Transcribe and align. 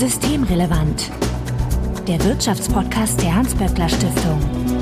Systemrelevant. 0.00 1.10
Der 2.08 2.24
Wirtschaftspodcast 2.24 3.20
der 3.20 3.34
Hans-Böckler 3.34 3.86
Stiftung. 3.86 4.79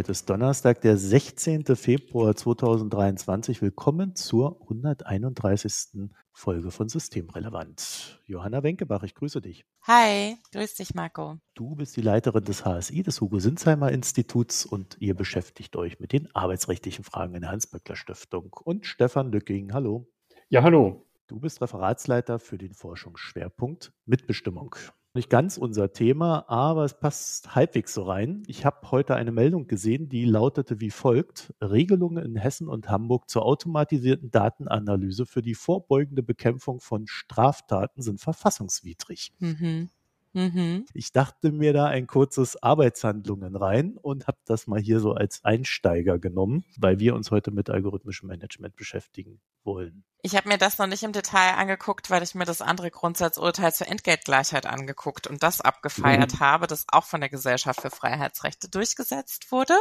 Heute 0.00 0.12
ist 0.12 0.30
Donnerstag, 0.30 0.80
der 0.80 0.96
16. 0.96 1.76
Februar 1.76 2.34
2023. 2.34 3.60
Willkommen 3.60 4.16
zur 4.16 4.58
131. 4.62 6.08
Folge 6.32 6.70
von 6.70 6.88
Systemrelevant. 6.88 8.18
Johanna 8.24 8.62
Wenkebach, 8.62 9.02
ich 9.02 9.14
grüße 9.14 9.42
dich. 9.42 9.66
Hi, 9.82 10.38
grüß 10.52 10.76
dich, 10.76 10.94
Marco. 10.94 11.36
Du 11.52 11.74
bist 11.74 11.98
die 11.98 12.00
Leiterin 12.00 12.44
des 12.44 12.64
HSI, 12.64 13.02
des 13.02 13.20
Hugo-Sinsheimer 13.20 13.92
Instituts 13.92 14.64
und 14.64 14.96
ihr 15.00 15.14
beschäftigt 15.14 15.76
euch 15.76 16.00
mit 16.00 16.14
den 16.14 16.34
arbeitsrechtlichen 16.34 17.04
Fragen 17.04 17.34
in 17.34 17.42
der 17.42 17.50
Hans-Böckler 17.50 17.94
Stiftung. 17.94 18.56
Und 18.64 18.86
Stefan 18.86 19.30
Lücking, 19.30 19.74
hallo. 19.74 20.08
Ja, 20.48 20.62
hallo. 20.62 21.06
Du 21.26 21.40
bist 21.40 21.60
Referatsleiter 21.60 22.38
für 22.38 22.56
den 22.56 22.72
Forschungsschwerpunkt 22.72 23.92
Mitbestimmung. 24.06 24.76
Nicht 25.12 25.28
ganz 25.28 25.56
unser 25.56 25.92
Thema, 25.92 26.48
aber 26.48 26.84
es 26.84 26.94
passt 26.94 27.56
halbwegs 27.56 27.94
so 27.94 28.04
rein. 28.04 28.44
Ich 28.46 28.64
habe 28.64 28.92
heute 28.92 29.16
eine 29.16 29.32
Meldung 29.32 29.66
gesehen, 29.66 30.08
die 30.08 30.24
lautete 30.24 30.80
wie 30.80 30.90
folgt. 30.90 31.52
Regelungen 31.60 32.24
in 32.24 32.36
Hessen 32.36 32.68
und 32.68 32.88
Hamburg 32.88 33.28
zur 33.28 33.44
automatisierten 33.44 34.30
Datenanalyse 34.30 35.26
für 35.26 35.42
die 35.42 35.56
vorbeugende 35.56 36.22
Bekämpfung 36.22 36.78
von 36.78 37.08
Straftaten 37.08 38.02
sind 38.02 38.20
verfassungswidrig. 38.20 39.32
Mhm. 39.40 39.90
Mhm. 40.32 40.86
Ich 40.94 41.12
dachte 41.12 41.50
mir 41.50 41.72
da 41.72 41.86
ein 41.86 42.06
kurzes 42.06 42.62
Arbeitshandlungen 42.62 43.56
rein 43.56 43.96
und 43.96 44.28
habe 44.28 44.38
das 44.44 44.66
mal 44.66 44.80
hier 44.80 45.00
so 45.00 45.12
als 45.12 45.44
Einsteiger 45.44 46.18
genommen, 46.18 46.64
weil 46.78 47.00
wir 47.00 47.14
uns 47.14 47.30
heute 47.30 47.50
mit 47.50 47.68
algorithmischem 47.68 48.28
Management 48.28 48.76
beschäftigen 48.76 49.40
wollen. 49.64 50.04
Ich 50.22 50.36
habe 50.36 50.48
mir 50.48 50.58
das 50.58 50.78
noch 50.78 50.86
nicht 50.86 51.02
im 51.02 51.12
Detail 51.12 51.54
angeguckt, 51.54 52.10
weil 52.10 52.22
ich 52.22 52.34
mir 52.34 52.44
das 52.44 52.62
andere 52.62 52.90
Grundsatzurteil 52.90 53.72
zur 53.72 53.88
Entgeltgleichheit 53.88 54.66
angeguckt 54.66 55.26
und 55.26 55.42
das 55.42 55.60
abgefeiert 55.60 56.34
mhm. 56.34 56.40
habe, 56.40 56.66
das 56.66 56.86
auch 56.88 57.04
von 57.04 57.20
der 57.20 57.30
Gesellschaft 57.30 57.80
für 57.80 57.90
Freiheitsrechte 57.90 58.68
durchgesetzt 58.68 59.50
wurde. 59.50 59.74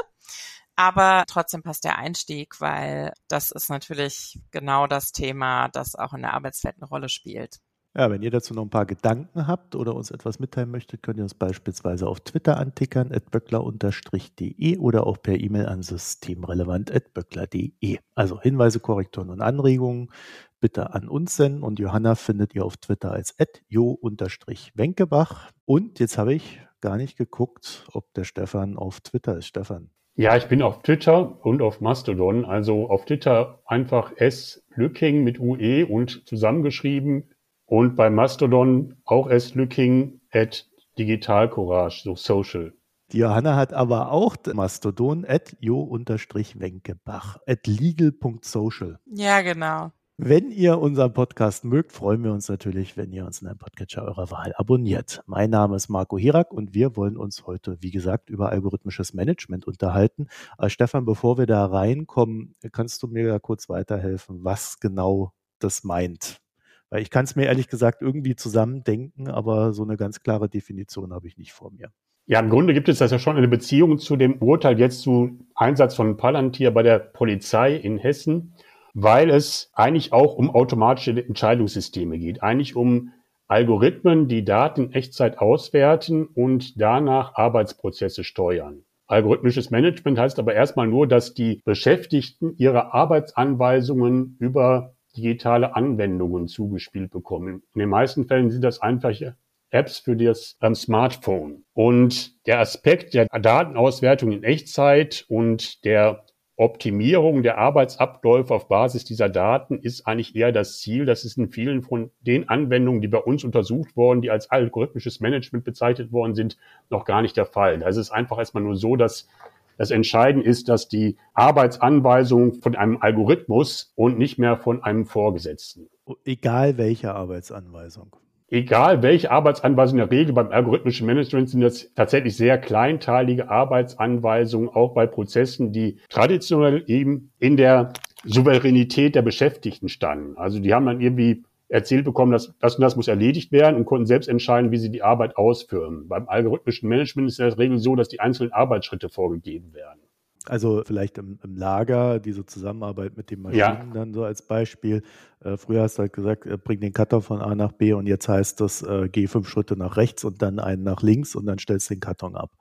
Aber 0.75 1.25
trotzdem 1.27 1.61
passt 1.61 1.83
der 1.83 1.97
Einstieg, 1.97 2.61
weil 2.61 3.13
das 3.27 3.51
ist 3.51 3.69
natürlich 3.69 4.39
genau 4.51 4.87
das 4.87 5.11
Thema, 5.11 5.67
das 5.67 5.95
auch 5.95 6.13
in 6.13 6.21
der 6.21 6.33
Arbeitswelt 6.33 6.77
eine 6.77 6.87
Rolle 6.87 7.09
spielt. 7.09 7.59
Ja, 7.95 8.11
wenn 8.11 8.21
ihr 8.21 8.29
dazu 8.29 8.53
noch 8.53 8.61
ein 8.61 8.69
paar 8.69 8.85
Gedanken 8.85 9.47
habt 9.47 9.75
oder 9.75 9.95
uns 9.95 10.11
etwas 10.11 10.37
mitteilen 10.39 10.69
möchtet, 10.69 11.01
könnt 11.01 11.17
ihr 11.17 11.23
uns 11.23 11.33
beispielsweise 11.33 12.07
auf 12.07 12.19
Twitter 12.19 12.57
antickern, 12.57 13.09
böckler-de 13.31 14.77
oder 14.77 15.07
auch 15.07 15.19
per 15.19 15.39
E-Mail 15.39 15.65
an 15.65 15.81
systemrelevant.böckler.de. 15.81 17.97
Also 18.13 18.39
Hinweise, 18.41 18.79
Korrekturen 18.79 19.31
und 19.31 19.41
Anregungen 19.41 20.11
bitte 20.59 20.93
an 20.93 21.09
uns 21.09 21.35
senden 21.35 21.63
und 21.63 21.79
Johanna 21.79 22.13
findet 22.13 22.53
ihr 22.53 22.63
auf 22.63 22.77
Twitter 22.77 23.11
als 23.11 23.35
jo-wenkebach. 23.69 25.49
Und 25.65 25.99
jetzt 25.99 26.19
habe 26.19 26.35
ich 26.35 26.61
gar 26.81 26.97
nicht 26.97 27.17
geguckt, 27.17 27.87
ob 27.91 28.13
der 28.13 28.23
Stefan 28.23 28.77
auf 28.77 29.01
Twitter 29.01 29.35
ist. 29.37 29.47
Stefan. 29.47 29.89
Ja, 30.15 30.37
ich 30.37 30.47
bin 30.47 30.61
auf 30.61 30.83
Twitter 30.83 31.43
und 31.43 31.63
auf 31.63 31.81
Mastodon. 31.81 32.45
Also 32.45 32.87
auf 32.89 33.05
Twitter 33.05 33.63
einfach 33.65 34.15
S 34.17 34.63
Lücking 34.75 35.23
mit 35.23 35.39
UE 35.39 35.87
und 35.87 36.27
zusammengeschrieben 36.27 37.31
und 37.69 37.95
bei 37.95 38.09
Mastodon 38.09 38.95
auch 39.05 39.29
s-looking 39.29 40.19
at 40.31 40.65
digitalcourage, 40.97 42.01
so 42.03 42.15
social. 42.15 42.73
Die 43.11 43.19
Johanna 43.19 43.55
hat 43.55 43.73
aber 43.73 44.11
auch 44.11 44.35
Mastodon 44.53 45.23
at 45.25 45.55
jo-wenkebach 45.59 47.37
at 47.47 47.67
legal.social. 47.67 48.99
Ja, 49.05 49.41
genau. 49.41 49.91
Wenn 50.17 50.51
ihr 50.51 50.79
unseren 50.79 51.13
Podcast 51.13 51.63
mögt, 51.63 51.91
freuen 51.91 52.23
wir 52.23 52.33
uns 52.33 52.49
natürlich, 52.49 52.97
wenn 52.97 53.11
ihr 53.13 53.25
uns 53.25 53.41
in 53.41 53.47
einem 53.47 53.57
Podcatcher 53.57 54.03
eurer 54.03 54.31
Wahl 54.31 54.53
abonniert. 54.57 55.21
Mein 55.27 55.49
Name 55.51 55.75
ist 55.75 55.89
Marco 55.89 56.17
Hirak 56.17 56.51
und 56.51 56.73
wir 56.73 56.97
wollen 56.97 57.17
uns 57.17 57.45
heute, 57.45 57.77
wie 57.81 57.91
gesagt, 57.91 58.29
über 58.29 58.49
algorithmisches 58.49 59.13
Management 59.13 59.65
unterhalten. 59.65 60.27
Aber 60.57 60.69
Stefan, 60.69 61.05
bevor 61.05 61.37
wir 61.37 61.45
da 61.45 61.65
reinkommen, 61.67 62.55
kannst 62.71 63.01
du 63.01 63.07
mir 63.07 63.27
da 63.27 63.39
kurz 63.39 63.69
weiterhelfen, 63.69 64.43
was 64.43 64.79
genau 64.79 65.33
das 65.59 65.83
meint? 65.83 66.41
Weil 66.89 67.01
ich 67.01 67.09
kann 67.09 67.25
es 67.25 67.35
mir 67.35 67.45
ehrlich 67.45 67.67
gesagt 67.67 68.01
irgendwie 68.01 68.35
zusammendenken, 68.35 69.29
aber 69.29 69.73
so 69.73 69.83
eine 69.83 69.97
ganz 69.97 70.21
klare 70.21 70.49
Definition 70.49 71.13
habe 71.13 71.27
ich 71.27 71.37
nicht 71.37 71.53
vor 71.53 71.71
mir. 71.71 71.91
Ja, 72.25 72.39
im 72.39 72.49
Grunde 72.49 72.73
gibt 72.73 72.89
es 72.89 72.99
das 72.99 73.11
ja 73.11 73.19
schon 73.19 73.37
eine 73.37 73.47
Beziehung 73.47 73.97
zu 73.97 74.15
dem 74.15 74.41
Urteil 74.41 74.79
jetzt 74.79 75.01
zu 75.01 75.39
Einsatz 75.55 75.95
von 75.95 76.17
Palantir 76.17 76.71
bei 76.71 76.83
der 76.83 76.99
Polizei 76.99 77.75
in 77.75 77.97
Hessen, 77.97 78.53
weil 78.93 79.29
es 79.29 79.71
eigentlich 79.73 80.13
auch 80.13 80.35
um 80.35 80.49
automatische 80.51 81.11
Entscheidungssysteme 81.11 82.19
geht, 82.19 82.43
eigentlich 82.43 82.75
um 82.75 83.11
Algorithmen, 83.47 84.27
die 84.27 84.45
Daten 84.45 84.85
in 84.85 84.93
Echtzeit 84.93 85.39
auswerten 85.39 86.27
und 86.27 86.79
danach 86.79 87.33
Arbeitsprozesse 87.33 88.23
steuern. 88.23 88.83
Algorithmisches 89.07 89.71
Management 89.71 90.19
heißt 90.19 90.37
aber 90.37 90.53
erstmal 90.53 90.85
nur, 90.85 91.07
dass 91.07 91.33
die 91.33 91.63
Beschäftigten 91.65 92.53
ihre 92.57 92.93
Arbeitsanweisungen 92.93 94.37
über 94.39 94.93
digitale 95.15 95.75
Anwendungen 95.75 96.47
zugespielt 96.47 97.11
bekommen. 97.11 97.63
In 97.73 97.79
den 97.79 97.89
meisten 97.89 98.27
Fällen 98.27 98.51
sind 98.51 98.63
das 98.63 98.81
einfache 98.81 99.35
Apps 99.71 99.99
für 99.99 100.15
das 100.15 100.57
ähm, 100.61 100.75
Smartphone. 100.75 101.63
Und 101.73 102.45
der 102.47 102.59
Aspekt 102.59 103.13
der 103.13 103.27
Datenauswertung 103.27 104.31
in 104.31 104.43
Echtzeit 104.43 105.25
und 105.27 105.83
der 105.85 106.25
Optimierung 106.59 107.41
der 107.41 107.57
Arbeitsabläufe 107.57 108.53
auf 108.53 108.67
Basis 108.67 109.05
dieser 109.05 109.29
Daten 109.29 109.79
ist 109.79 110.05
eigentlich 110.05 110.35
eher 110.35 110.51
das 110.51 110.79
Ziel. 110.79 111.05
Das 111.05 111.23
ist 111.23 111.37
in 111.37 111.51
vielen 111.51 111.83
von 111.83 112.11
den 112.19 112.49
Anwendungen, 112.49 112.99
die 112.99 113.07
bei 113.07 113.19
uns 113.19 113.45
untersucht 113.45 113.95
wurden, 113.95 114.21
die 114.21 114.29
als 114.29 114.51
algorithmisches 114.51 115.21
Management 115.21 115.63
bezeichnet 115.63 116.11
worden 116.11 116.35
sind, 116.35 116.57
noch 116.89 117.05
gar 117.05 117.21
nicht 117.21 117.37
der 117.37 117.45
Fall. 117.45 117.79
Da 117.79 117.87
ist 117.87 117.95
es 117.95 118.11
einfach 118.11 118.39
erstmal 118.39 118.63
nur 118.63 118.75
so, 118.75 118.97
dass 118.97 119.29
das 119.79 119.91
Entscheidende 119.91 120.45
ist, 120.45 120.67
dass 120.67 120.89
die 120.89 121.15
Arbeitsanweisung 121.33 122.55
von 122.55 122.75
einem 122.75 122.97
Algorithmus 122.99 123.93
und 123.95 124.19
nicht 124.19 124.37
mehr 124.37 124.57
von 124.57 124.83
einem 124.83 125.05
Vorgesetzten. 125.05 125.87
Egal 126.25 126.77
welche 126.77 127.15
Arbeitsanweisung. 127.15 128.13
Egal 128.49 129.01
welche 129.03 129.31
Arbeitsanweisung, 129.31 129.99
in 129.99 130.09
der 130.09 130.19
Regel 130.19 130.33
beim 130.33 130.51
algorithmischen 130.51 131.07
Management 131.07 131.49
sind 131.49 131.61
das 131.61 131.93
tatsächlich 131.95 132.35
sehr 132.35 132.57
kleinteilige 132.57 133.49
Arbeitsanweisungen, 133.49 134.67
auch 134.67 134.93
bei 134.93 135.07
Prozessen, 135.07 135.71
die 135.71 135.99
traditionell 136.09 136.83
eben 136.87 137.31
in 137.39 137.55
der 137.55 137.93
Souveränität 138.25 139.15
der 139.15 139.21
Beschäftigten 139.21 139.87
standen. 139.87 140.35
Also 140.37 140.59
die 140.59 140.73
haben 140.73 140.87
dann 140.87 140.99
irgendwie 140.99 141.45
erzählt 141.69 142.03
bekommen, 142.03 142.31
dass 142.31 142.53
das 142.59 142.75
und 142.75 142.81
das 142.81 142.95
muss 142.95 143.07
erledigt 143.07 143.51
werden 143.51 143.75
und 143.75 143.85
konnten 143.85 144.05
selbst 144.05 144.27
entscheiden, 144.27 144.71
wie 144.71 144.77
sie 144.77 144.91
die 144.91 145.03
Arbeit 145.03 145.37
ausführen. 145.37 146.07
Beim 146.07 146.27
algorithmischen 146.27 146.89
Management 146.89 147.29
ist 147.29 147.35
es 147.35 147.39
in 147.39 147.45
der 147.45 147.57
Regel 147.57 147.77
so, 147.77 147.95
dass 147.95 148.09
die 148.09 148.19
einzelnen 148.19 148.51
Arbeitsschritte 148.51 149.09
vorgegeben 149.09 149.73
werden. 149.73 150.01
Also 150.45 150.83
vielleicht 150.83 151.17
im, 151.19 151.37
im 151.43 151.55
Lager, 151.55 152.19
diese 152.19 152.45
Zusammenarbeit 152.45 153.15
mit 153.15 153.29
den 153.29 153.41
Maschinen 153.41 153.59
ja. 153.59 153.85
dann 153.93 154.13
so 154.13 154.23
als 154.23 154.41
Beispiel. 154.41 155.03
Äh, 155.41 155.57
früher 155.57 155.83
hast 155.83 155.97
du 155.97 156.03
halt 156.03 156.13
gesagt, 156.13 156.45
äh, 156.47 156.57
bring 156.57 156.79
den 156.79 156.93
Cutter 156.93 157.21
von 157.21 157.41
A 157.41 157.53
nach 157.53 157.71
B 157.71 157.93
und 157.93 158.07
jetzt 158.07 158.27
heißt 158.27 158.59
das, 158.59 158.81
äh, 158.81 159.09
geh 159.11 159.27
fünf 159.27 159.47
Schritte 159.47 159.75
nach 159.75 159.95
rechts 159.95 160.23
und 160.23 160.41
dann 160.41 160.59
einen 160.59 160.83
nach 160.83 161.03
links 161.03 161.35
und 161.35 161.45
dann 161.45 161.59
stellst 161.59 161.89
du 161.89 161.93
den 161.93 161.99
Karton 161.99 162.35
ab. 162.35 162.51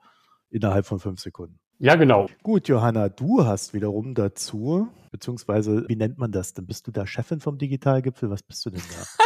Innerhalb 0.51 0.85
von 0.85 0.99
fünf 0.99 1.19
Sekunden. 1.19 1.59
Ja, 1.81 1.95
genau. 1.95 2.27
Gut, 2.43 2.67
Johanna, 2.67 3.07
du 3.07 3.45
hast 3.45 3.73
wiederum 3.73 4.13
dazu, 4.13 4.89
beziehungsweise 5.11 5.87
wie 5.87 5.95
nennt 5.95 6.17
man 6.17 6.29
das 6.29 6.53
denn? 6.53 6.65
Bist 6.65 6.85
du 6.87 6.91
da 6.91 7.07
Chefin 7.07 7.39
vom 7.39 7.57
Digitalgipfel? 7.57 8.29
Was 8.29 8.43
bist 8.43 8.65
du 8.65 8.69
denn 8.69 8.81
da? 8.91 9.25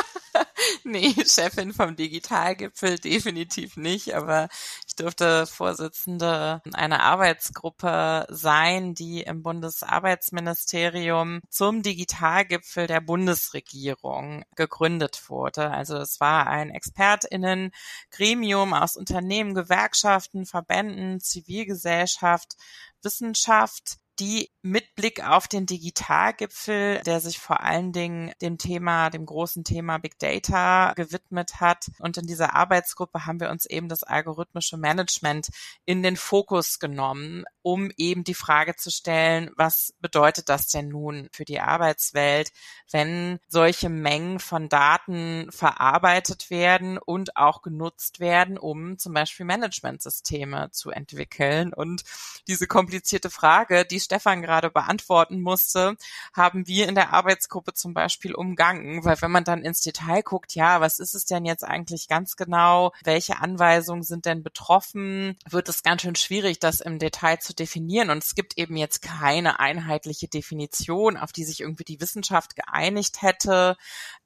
nee, 0.85 1.13
Chefin 1.25 1.71
vom 1.71 1.95
Digitalgipfel 1.95 2.99
definitiv 2.99 3.77
nicht, 3.77 4.16
aber 4.16 4.49
ich 4.85 4.95
durfte 4.95 5.45
Vorsitzende 5.45 6.61
einer 6.73 7.01
Arbeitsgruppe 7.01 8.25
sein, 8.29 8.94
die 8.94 9.21
im 9.21 9.44
Bundesarbeitsministerium 9.44 11.39
zum 11.50 11.83
Digitalgipfel 11.83 12.88
der 12.88 13.00
Bundesregierung 13.00 14.44
gegründet 14.56 15.30
wurde. 15.30 15.71
Also 15.71 15.95
es 15.97 16.19
war 16.19 16.47
ein 16.47 16.69
Expertinnen-Gremium 16.69 18.74
aus 18.74 18.97
Unternehmen, 18.97 19.53
Gewerkschaften, 19.53 20.45
Verbänden, 20.45 21.21
Zivilgesellschaft, 21.21 22.57
Wissenschaft, 23.01 24.00
die 24.19 24.50
mit 24.62 24.95
Blick 24.95 25.27
auf 25.27 25.48
den 25.48 25.65
Digitalgipfel, 25.65 27.01
der 27.06 27.19
sich 27.19 27.39
vor 27.39 27.62
allen 27.62 27.92
Dingen 27.92 28.31
dem 28.42 28.57
Thema, 28.57 29.10
dem 29.10 29.25
großen 29.25 29.63
Thema 29.63 29.98
Big 29.98 30.19
Data 30.19 30.94
gewidmet 30.94 31.60
hat. 31.60 31.92
Und 32.00 32.18
in 32.18 32.27
dieser 32.27 32.56
Arbeitsgruppe 32.56 33.25
haben 33.25 33.39
wir 33.39 33.50
uns 33.50 33.65
eben 33.65 33.89
das 33.89 34.04
algorithmische 34.04 34.77
Management 34.77 35.50
in 35.86 36.04
den 36.04 36.15
Fokus 36.15 36.80
genommen, 36.80 37.44
um 37.62 37.92
eben 37.98 38.24
die 38.24 38.36
Frage 38.36 38.75
zu 38.75 38.92
stellen, 38.92 39.50
was 39.56 39.94
bedeutet 40.00 40.48
das 40.48 40.68
denn 40.68 40.89
nun 40.89 41.27
für 41.31 41.45
die 41.45 41.59
Arbeitswelt, 41.59 42.51
wenn 42.92 43.39
solche 43.48 43.89
Mengen 43.89 44.39
von 44.39 44.69
Daten 44.69 45.51
verarbeitet 45.51 46.50
werden 46.50 46.98
und 47.00 47.36
auch 47.36 47.63
genutzt 47.63 48.19
werden, 48.19 48.57
um 48.57 48.98
zum 48.98 49.13
Beispiel 49.13 49.45
Managementsysteme 49.45 50.69
zu 50.71 50.92
entwickeln. 50.92 51.74
Und 51.74 52.04
diese 52.48 52.68
komplizierte 52.68 53.30
Frage, 53.30 53.86
die 53.86 54.00
Stefan 54.03 54.41
gerade 54.41 54.69
beantworten 54.69 55.41
musste, 55.41 55.95
haben 56.33 56.67
wir 56.67 56.88
in 56.88 56.95
der 56.95 57.13
Arbeitsgruppe 57.13 57.73
zum 57.73 57.94
Beispiel 57.94 58.35
umgangen, 58.35 59.03
weil 59.03 59.21
wenn 59.21 59.31
man 59.31 59.44
dann 59.44 59.63
ins 59.63 59.81
Detail 59.81 60.21
guckt, 60.21 60.55
ja, 60.55 60.81
was 60.81 61.00
ist 61.00 61.15
es 61.15 61.25
denn 61.25 61.45
jetzt 61.45 61.63
eigentlich 61.63 62.07
ganz 62.07 62.35
genau? 62.35 62.91
Welche 63.03 63.39
Anweisungen 63.39 64.03
sind 64.03 64.25
denn 64.25 64.44
betroffen? 64.44 65.38
Wird 65.50 65.69
es 65.69 65.83
ganz 65.83 66.01
schön 66.01 66.15
schwierig, 66.15 66.59
das 66.59 66.81
im 66.81 67.00
Detail 67.00 67.39
zu 67.39 67.53
definieren. 67.53 68.09
Und 68.09 68.23
es 68.23 68.35
gibt 68.35 68.57
eben 68.57 68.77
jetzt 68.77 69.01
keine 69.01 69.59
einheitliche 69.59 70.27
Definition, 70.27 71.17
auf 71.17 71.31
die 71.31 71.45
sich 71.45 71.61
irgendwie 71.61 71.85
die 71.85 72.01
Wissenschaft 72.01 72.56
geeinigt 72.56 73.21
hätte 73.21 73.77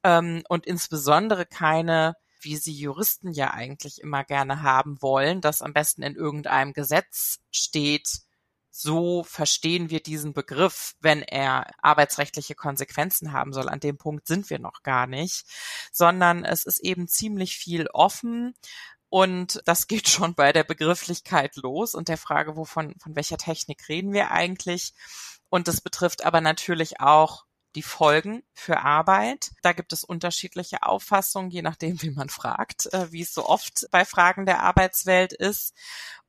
ähm, 0.04 0.44
und 0.50 0.66
insbesondere 0.66 1.46
keine 1.46 2.16
wie 2.42 2.56
sie 2.56 2.74
Juristen 2.74 3.32
ja 3.32 3.52
eigentlich 3.52 4.02
immer 4.02 4.24
gerne 4.24 4.62
haben 4.62 5.02
wollen, 5.02 5.42
dass 5.42 5.62
am 5.62 5.74
besten 5.74 6.04
in 6.04 6.16
irgendeinem 6.16 6.74
Gesetz 6.74 7.40
steht, 7.52 8.22
so 8.80 9.24
verstehen 9.24 9.90
wir 9.90 10.02
diesen 10.02 10.34
Begriff, 10.34 10.94
wenn 11.00 11.24
er 11.24 11.72
arbeitsrechtliche 11.82 12.54
Konsequenzen 12.54 13.34
haben 13.34 13.52
soll. 13.52 13.70
An 13.70 13.80
dem 13.80 13.98
Punkt 13.98 14.28
sind 14.28 14.52
wir 14.52 14.60
noch 14.60 14.84
gar 14.84 15.08
nicht, 15.08 15.46
sondern 15.92 16.46
es 16.46 16.64
ist 16.64 16.80
eben 16.80 17.08
ziemlich 17.08 17.58
viel 17.58 17.88
offen. 17.88 18.54
Und 19.10 19.64
das 19.66 19.88
geht 19.88 20.08
schon 20.10 20.36
bei 20.36 20.54
der 20.54 20.64
Begrifflichkeit 20.64 21.56
los 21.56 21.96
und 21.96 22.08
der 22.08 22.20
Frage, 22.20 22.56
wovon, 22.56 22.94
von 23.02 23.16
welcher 23.16 23.38
Technik 23.38 23.90
reden 23.90 24.14
wir 24.14 24.30
eigentlich? 24.30 24.94
Und 25.50 25.68
das 25.68 25.82
betrifft 25.82 26.24
aber 26.24 26.42
natürlich 26.42 27.00
auch 27.00 27.46
die 27.76 27.82
Folgen 27.82 28.44
für 28.54 28.82
Arbeit. 28.82 29.52
Da 29.64 29.74
gibt 29.74 29.92
es 29.92 30.04
unterschiedliche 30.04 30.84
Auffassungen, 30.84 31.50
je 31.50 31.64
nachdem, 31.64 32.00
wie 32.04 32.12
man 32.12 32.30
fragt, 32.30 32.94
äh, 32.94 33.12
wie 33.12 33.22
es 33.24 33.34
so 33.34 33.48
oft 33.48 33.88
bei 33.90 34.06
Fragen 34.06 34.46
der 34.46 34.62
Arbeitswelt 34.62 35.34
ist. 35.34 35.74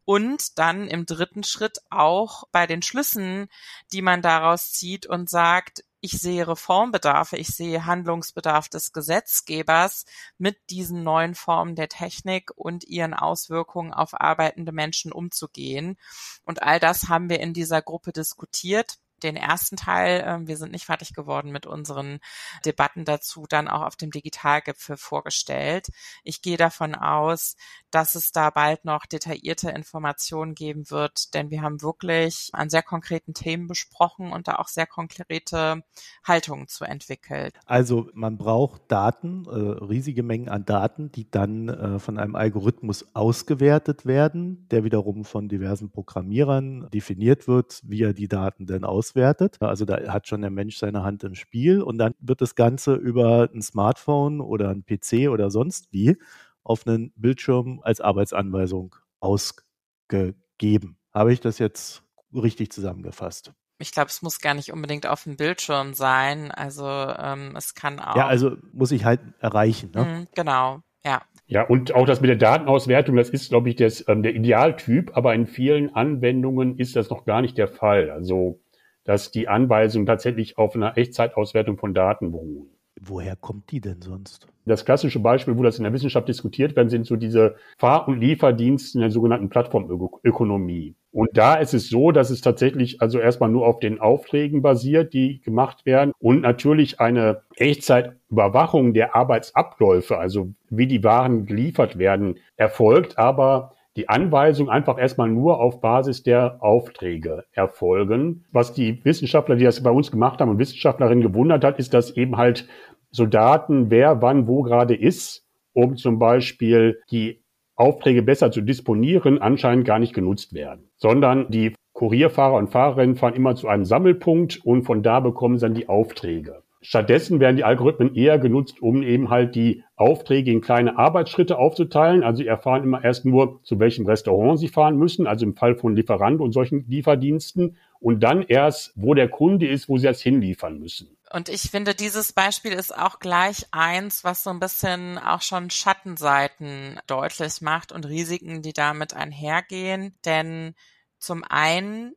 Und 0.08 0.58
dann 0.58 0.88
im 0.88 1.04
dritten 1.04 1.44
Schritt 1.44 1.82
auch 1.90 2.44
bei 2.50 2.66
den 2.66 2.80
Schlüssen, 2.80 3.48
die 3.92 4.00
man 4.00 4.22
daraus 4.22 4.72
zieht 4.72 5.04
und 5.04 5.28
sagt, 5.28 5.84
ich 6.00 6.12
sehe 6.12 6.48
Reformbedarfe, 6.48 7.36
ich 7.36 7.48
sehe 7.48 7.84
Handlungsbedarf 7.84 8.70
des 8.70 8.94
Gesetzgebers 8.94 10.06
mit 10.38 10.56
diesen 10.70 11.02
neuen 11.02 11.34
Formen 11.34 11.74
der 11.74 11.90
Technik 11.90 12.52
und 12.54 12.84
ihren 12.84 13.12
Auswirkungen 13.12 13.92
auf 13.92 14.18
arbeitende 14.18 14.72
Menschen 14.72 15.12
umzugehen. 15.12 15.98
Und 16.46 16.62
all 16.62 16.80
das 16.80 17.10
haben 17.10 17.28
wir 17.28 17.40
in 17.40 17.52
dieser 17.52 17.82
Gruppe 17.82 18.12
diskutiert 18.12 18.98
den 19.22 19.36
ersten 19.36 19.76
Teil, 19.76 20.20
äh, 20.20 20.46
wir 20.46 20.56
sind 20.56 20.72
nicht 20.72 20.86
fertig 20.86 21.14
geworden 21.14 21.50
mit 21.50 21.66
unseren 21.66 22.20
Debatten 22.64 23.04
dazu, 23.04 23.46
dann 23.48 23.68
auch 23.68 23.82
auf 23.82 23.96
dem 23.96 24.10
Digitalgipfel 24.10 24.96
vorgestellt. 24.96 25.88
Ich 26.24 26.42
gehe 26.42 26.56
davon 26.56 26.94
aus, 26.94 27.56
dass 27.90 28.14
es 28.14 28.32
da 28.32 28.50
bald 28.50 28.84
noch 28.84 29.06
detaillierte 29.06 29.70
Informationen 29.70 30.54
geben 30.54 30.90
wird, 30.90 31.34
denn 31.34 31.50
wir 31.50 31.62
haben 31.62 31.82
wirklich 31.82 32.50
an 32.52 32.70
sehr 32.70 32.82
konkreten 32.82 33.34
Themen 33.34 33.66
besprochen 33.66 34.32
und 34.32 34.48
da 34.48 34.56
auch 34.56 34.68
sehr 34.68 34.86
konkrete 34.86 35.82
Haltungen 36.26 36.68
zu 36.68 36.84
entwickelt. 36.84 37.54
Also 37.66 38.08
man 38.14 38.36
braucht 38.36 38.82
Daten, 38.88 39.46
äh, 39.46 39.84
riesige 39.84 40.22
Mengen 40.22 40.48
an 40.48 40.64
Daten, 40.64 41.10
die 41.12 41.30
dann 41.30 41.68
äh, 41.68 41.98
von 41.98 42.18
einem 42.18 42.36
Algorithmus 42.36 43.14
ausgewertet 43.14 44.06
werden, 44.06 44.66
der 44.70 44.84
wiederum 44.84 45.24
von 45.24 45.48
diversen 45.48 45.90
Programmierern 45.90 46.88
definiert 46.90 47.48
wird, 47.48 47.80
wie 47.84 48.02
er 48.02 48.12
die 48.12 48.28
Daten 48.28 48.66
denn 48.66 48.84
auswertet. 49.08 49.56
Also 49.60 49.84
da 49.84 50.12
hat 50.12 50.28
schon 50.28 50.40
der 50.40 50.50
Mensch 50.50 50.76
seine 50.76 51.02
Hand 51.02 51.24
im 51.24 51.34
Spiel 51.34 51.82
und 51.82 51.98
dann 51.98 52.14
wird 52.20 52.40
das 52.40 52.54
Ganze 52.54 52.94
über 52.94 53.48
ein 53.52 53.62
Smartphone 53.62 54.40
oder 54.40 54.70
ein 54.70 54.84
PC 54.84 55.28
oder 55.30 55.50
sonst 55.50 55.92
wie 55.92 56.16
auf 56.62 56.86
einen 56.86 57.12
Bildschirm 57.16 57.80
als 57.82 58.00
Arbeitsanweisung 58.00 58.94
ausgegeben. 59.20 60.98
Habe 61.12 61.32
ich 61.32 61.40
das 61.40 61.58
jetzt 61.58 62.02
richtig 62.34 62.70
zusammengefasst? 62.70 63.52
Ich 63.80 63.92
glaube, 63.92 64.08
es 64.08 64.22
muss 64.22 64.40
gar 64.40 64.54
nicht 64.54 64.72
unbedingt 64.72 65.06
auf 65.06 65.22
dem 65.24 65.36
Bildschirm 65.36 65.94
sein. 65.94 66.50
Also 66.50 66.84
ähm, 66.86 67.54
es 67.56 67.74
kann 67.74 68.00
auch. 68.00 68.16
Ja, 68.16 68.26
also 68.26 68.56
muss 68.72 68.90
ich 68.90 69.04
halt 69.04 69.20
erreichen. 69.38 69.92
Ne? 69.94 70.04
Mhm, 70.04 70.26
genau, 70.34 70.80
ja. 71.04 71.22
Ja, 71.46 71.62
und 71.62 71.94
auch 71.94 72.04
das 72.04 72.20
mit 72.20 72.28
der 72.28 72.36
Datenauswertung, 72.36 73.16
das 73.16 73.30
ist, 73.30 73.48
glaube 73.48 73.70
ich, 73.70 73.76
das, 73.76 74.06
ähm, 74.06 74.22
der 74.22 74.34
Idealtyp, 74.34 75.16
aber 75.16 75.34
in 75.34 75.46
vielen 75.46 75.94
Anwendungen 75.94 76.78
ist 76.78 76.94
das 76.94 77.08
noch 77.08 77.24
gar 77.24 77.40
nicht 77.40 77.56
der 77.56 77.68
Fall. 77.68 78.10
Also, 78.10 78.60
dass 79.08 79.30
die 79.30 79.48
Anweisungen 79.48 80.04
tatsächlich 80.04 80.58
auf 80.58 80.76
einer 80.76 80.98
Echtzeitauswertung 80.98 81.78
von 81.78 81.94
Daten 81.94 82.30
beruhen. 82.30 82.66
Woher 83.00 83.36
kommt 83.36 83.70
die 83.70 83.80
denn 83.80 84.02
sonst? 84.02 84.46
Das 84.66 84.84
klassische 84.84 85.18
Beispiel, 85.20 85.56
wo 85.56 85.62
das 85.62 85.78
in 85.78 85.84
der 85.84 85.94
Wissenschaft 85.94 86.28
diskutiert 86.28 86.76
wird, 86.76 86.90
sind 86.90 87.06
so 87.06 87.16
diese 87.16 87.54
Fahr- 87.78 88.06
und 88.06 88.20
Lieferdienste 88.20 88.98
in 88.98 89.00
der 89.00 89.10
sogenannten 89.10 89.48
Plattformökonomie. 89.48 90.94
Und 91.10 91.30
da 91.32 91.54
ist 91.54 91.72
es 91.72 91.88
so, 91.88 92.12
dass 92.12 92.28
es 92.28 92.42
tatsächlich 92.42 93.00
also 93.00 93.18
erstmal 93.18 93.48
nur 93.48 93.66
auf 93.66 93.80
den 93.80 93.98
Aufträgen 93.98 94.60
basiert, 94.60 95.14
die 95.14 95.40
gemacht 95.40 95.86
werden 95.86 96.12
und 96.18 96.42
natürlich 96.42 97.00
eine 97.00 97.44
Echtzeitüberwachung 97.56 98.92
der 98.92 99.16
Arbeitsabläufe, 99.16 100.18
also 100.18 100.52
wie 100.68 100.86
die 100.86 101.02
Waren 101.02 101.46
geliefert 101.46 101.96
werden, 101.96 102.40
erfolgt, 102.58 103.16
aber 103.16 103.72
die 103.96 104.08
Anweisung 104.08 104.68
einfach 104.68 104.98
erstmal 104.98 105.28
nur 105.28 105.60
auf 105.60 105.80
Basis 105.80 106.22
der 106.22 106.62
Aufträge 106.62 107.44
erfolgen. 107.52 108.44
Was 108.52 108.72
die 108.72 109.04
Wissenschaftler, 109.04 109.56
die 109.56 109.64
das 109.64 109.82
bei 109.82 109.90
uns 109.90 110.10
gemacht 110.10 110.40
haben 110.40 110.50
und 110.50 110.58
Wissenschaftlerinnen 110.58 111.22
gewundert 111.22 111.64
hat, 111.64 111.78
ist, 111.78 111.94
dass 111.94 112.16
eben 112.16 112.36
halt 112.36 112.68
so 113.10 113.26
Daten, 113.26 113.90
wer 113.90 114.22
wann 114.22 114.46
wo 114.46 114.62
gerade 114.62 114.94
ist, 114.94 115.46
um 115.72 115.96
zum 115.96 116.18
Beispiel 116.18 117.00
die 117.10 117.42
Aufträge 117.74 118.22
besser 118.22 118.50
zu 118.50 118.60
disponieren, 118.60 119.38
anscheinend 119.38 119.84
gar 119.84 119.98
nicht 119.98 120.14
genutzt 120.14 120.52
werden, 120.52 120.90
sondern 120.96 121.48
die 121.50 121.74
Kurierfahrer 121.92 122.56
und 122.56 122.68
Fahrerinnen 122.68 123.16
fahren 123.16 123.34
immer 123.34 123.54
zu 123.56 123.68
einem 123.68 123.84
Sammelpunkt 123.84 124.64
und 124.64 124.84
von 124.84 125.02
da 125.02 125.20
bekommen 125.20 125.58
sie 125.58 125.66
dann 125.66 125.74
die 125.74 125.88
Aufträge. 125.88 126.62
Stattdessen 126.80 127.40
werden 127.40 127.56
die 127.56 127.64
Algorithmen 127.64 128.14
eher 128.14 128.38
genutzt, 128.38 128.80
um 128.80 129.02
eben 129.02 129.30
halt 129.30 129.56
die 129.56 129.82
Aufträge 129.96 130.52
in 130.52 130.60
kleine 130.60 130.96
Arbeitsschritte 130.96 131.58
aufzuteilen. 131.58 132.22
Also 132.22 132.38
sie 132.38 132.46
erfahren 132.46 132.84
immer 132.84 133.02
erst 133.02 133.24
nur, 133.24 133.60
zu 133.64 133.80
welchem 133.80 134.06
Restaurant 134.06 134.60
sie 134.60 134.68
fahren 134.68 134.96
müssen, 134.96 135.26
also 135.26 135.44
im 135.44 135.56
Fall 135.56 135.74
von 135.74 135.96
Lieferanten 135.96 136.40
und 136.40 136.52
solchen 136.52 136.86
Lieferdiensten. 136.88 137.76
Und 137.98 138.20
dann 138.20 138.42
erst, 138.42 138.92
wo 138.94 139.14
der 139.14 139.28
Kunde 139.28 139.66
ist, 139.66 139.88
wo 139.88 139.98
sie 139.98 140.06
das 140.06 140.22
hinliefern 140.22 140.78
müssen. 140.78 141.16
Und 141.32 141.48
ich 141.48 141.62
finde, 141.62 141.96
dieses 141.96 142.32
Beispiel 142.32 142.72
ist 142.72 142.96
auch 142.96 143.18
gleich 143.18 143.66
eins, 143.72 144.22
was 144.22 144.44
so 144.44 144.50
ein 144.50 144.60
bisschen 144.60 145.18
auch 145.18 145.42
schon 145.42 145.70
Schattenseiten 145.70 147.00
deutlich 147.08 147.60
macht 147.60 147.90
und 147.90 148.06
Risiken, 148.06 148.62
die 148.62 148.72
damit 148.72 149.14
einhergehen. 149.14 150.14
Denn 150.24 150.74
zum 151.18 151.42
einen 151.42 152.14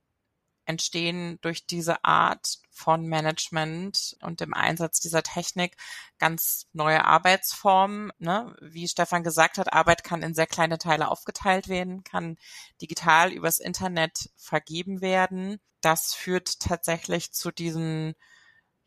entstehen 0.65 1.39
durch 1.41 1.65
diese 1.65 2.05
Art 2.05 2.59
von 2.81 3.05
Management 3.05 4.17
und 4.21 4.39
dem 4.41 4.53
Einsatz 4.53 4.99
dieser 4.99 5.21
Technik 5.21 5.77
ganz 6.17 6.65
neue 6.73 7.05
Arbeitsformen. 7.05 8.11
Ne? 8.17 8.55
Wie 8.59 8.87
Stefan 8.87 9.23
gesagt 9.23 9.59
hat, 9.59 9.71
Arbeit 9.71 10.03
kann 10.03 10.23
in 10.23 10.33
sehr 10.33 10.47
kleine 10.47 10.79
Teile 10.79 11.09
aufgeteilt 11.09 11.67
werden, 11.67 12.03
kann 12.03 12.37
digital 12.81 13.31
übers 13.31 13.59
Internet 13.59 14.31
vergeben 14.35 15.01
werden. 15.01 15.59
Das 15.81 16.15
führt 16.15 16.59
tatsächlich 16.59 17.33
zu 17.33 17.51
diesen 17.51 18.15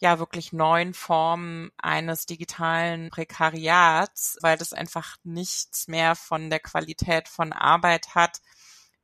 ja 0.01 0.19
wirklich 0.19 0.53
neuen 0.53 0.93
Formen 0.93 1.71
eines 1.79 2.27
digitalen 2.27 3.11
Prekariats, 3.11 4.37
weil 4.43 4.59
das 4.59 4.73
einfach 4.73 5.17
nichts 5.23 5.87
mehr 5.89 6.17
von 6.17 6.51
der 6.51 6.61
Qualität 6.61 7.29
von 7.29 7.53
Arbeit 7.53 8.15
hat, 8.15 8.41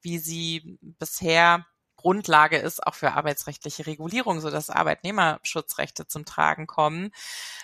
wie 0.02 0.18
sie 0.18 0.78
bisher 0.80 1.64
Grundlage 2.00 2.56
ist 2.56 2.86
auch 2.86 2.94
für 2.94 3.12
arbeitsrechtliche 3.12 3.86
Regulierung, 3.86 4.40
so 4.40 4.50
dass 4.50 4.70
Arbeitnehmerschutzrechte 4.70 6.06
zum 6.06 6.24
Tragen 6.24 6.66
kommen. 6.66 7.12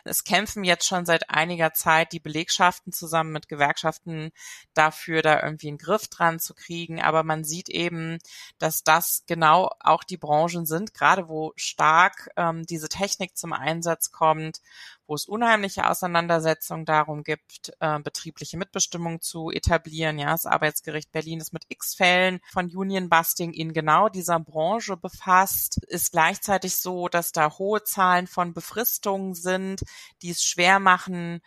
Es 0.04 0.24
kämpfen 0.24 0.62
jetzt 0.62 0.86
schon 0.86 1.06
seit 1.06 1.30
einiger 1.30 1.72
Zeit 1.72 2.12
die 2.12 2.20
Belegschaften 2.20 2.92
zusammen 2.92 3.32
mit 3.32 3.48
Gewerkschaften 3.48 4.32
dafür, 4.74 5.22
da 5.22 5.42
irgendwie 5.42 5.68
einen 5.68 5.78
Griff 5.78 6.08
dran 6.08 6.38
zu 6.38 6.52
kriegen. 6.52 7.00
Aber 7.00 7.22
man 7.22 7.44
sieht 7.44 7.70
eben, 7.70 8.18
dass 8.58 8.84
das 8.84 9.24
genau 9.26 9.70
auch 9.80 10.04
die 10.04 10.18
Branchen 10.18 10.66
sind, 10.66 10.92
gerade 10.92 11.28
wo 11.28 11.54
stark 11.56 12.28
ähm, 12.36 12.66
diese 12.66 12.90
Technik 12.90 13.38
zum 13.38 13.54
Einsatz 13.54 14.12
kommt, 14.12 14.60
wo 15.06 15.14
es 15.14 15.26
unheimliche 15.26 15.88
Auseinandersetzungen 15.88 16.84
darum 16.84 17.22
gibt, 17.22 17.72
äh, 17.80 17.98
betriebliche 18.00 18.56
Mitbestimmung 18.56 19.20
zu 19.20 19.50
etablieren. 19.50 20.18
Ja, 20.18 20.32
das 20.32 20.46
Arbeitsgericht 20.46 21.12
Berlin 21.12 21.40
ist 21.40 21.52
mit 21.52 21.64
x 21.68 21.94
Fällen 21.94 22.40
von 22.52 22.66
Union 22.66 23.08
Busting 23.08 23.52
in 23.52 23.72
genau 23.72 24.08
dieser 24.08 24.40
Branche 24.40 24.96
befasst. 24.96 25.84
Ist 25.84 26.12
gleichzeitig 26.12 26.76
so, 26.76 27.08
dass 27.08 27.32
da 27.32 27.58
hohe 27.58 27.84
Zahlen 27.84 28.26
von 28.26 28.52
Befristungen 28.52 29.34
sind, 29.34 29.82
die 30.22 30.30
es 30.30 30.42
schwer 30.42 30.80
machen, 30.80 31.40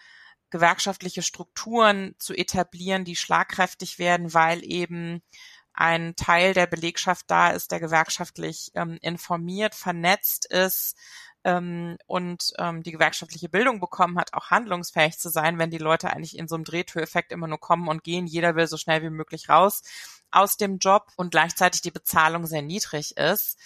gewerkschaftliche 0.50 1.22
Strukturen 1.22 2.16
zu 2.18 2.34
etablieren, 2.34 3.06
die 3.06 3.16
schlagkräftig 3.16 4.00
werden, 4.00 4.34
weil 4.34 4.64
eben 4.64 5.22
ein 5.74 6.16
Teil 6.16 6.54
der 6.54 6.68
Belegschaft 6.68 7.26
da 7.30 7.52
ist, 7.52 7.72
der 7.72 7.80
gewerkschaftlich 7.80 8.72
ähm, 8.76 8.98
informiert, 9.02 9.76
vernetzt 9.76 10.46
ist 10.52 10.98
ähm, 11.44 11.98
und 12.08 12.54
ähm, 12.58 12.84
die 12.84 12.92
gewerkschaftliche 12.92 13.50
Bildung 13.50 13.80
bekommen 13.80 14.18
hat, 14.20 14.34
auch 14.34 14.50
handlungsfähig 14.50 15.18
zu 15.18 15.30
sein, 15.30 15.58
wenn 15.60 15.72
die 15.72 15.78
Leute 15.78 16.12
eigentlich 16.12 16.38
in 16.38 16.48
so 16.48 16.56
einem 16.56 16.64
Drehtüreffekt 16.64 17.32
immer 17.32 17.48
nur 17.48 17.60
kommen 17.60 17.88
und 17.88 18.04
gehen. 18.04 18.28
Jeder 18.28 18.56
will 18.56 18.68
so 18.68 18.78
schnell 18.78 19.02
wie 19.02 19.10
möglich 19.10 19.50
raus 19.50 19.84
aus 20.32 20.58
dem 20.58 20.78
Job 20.78 21.08
und 21.18 21.32
gleichzeitig 21.32 21.82
die 21.82 21.92
Bezahlung 21.92 22.46
sehr 22.46 22.62
niedrig 22.62 23.18
ist 23.18 23.58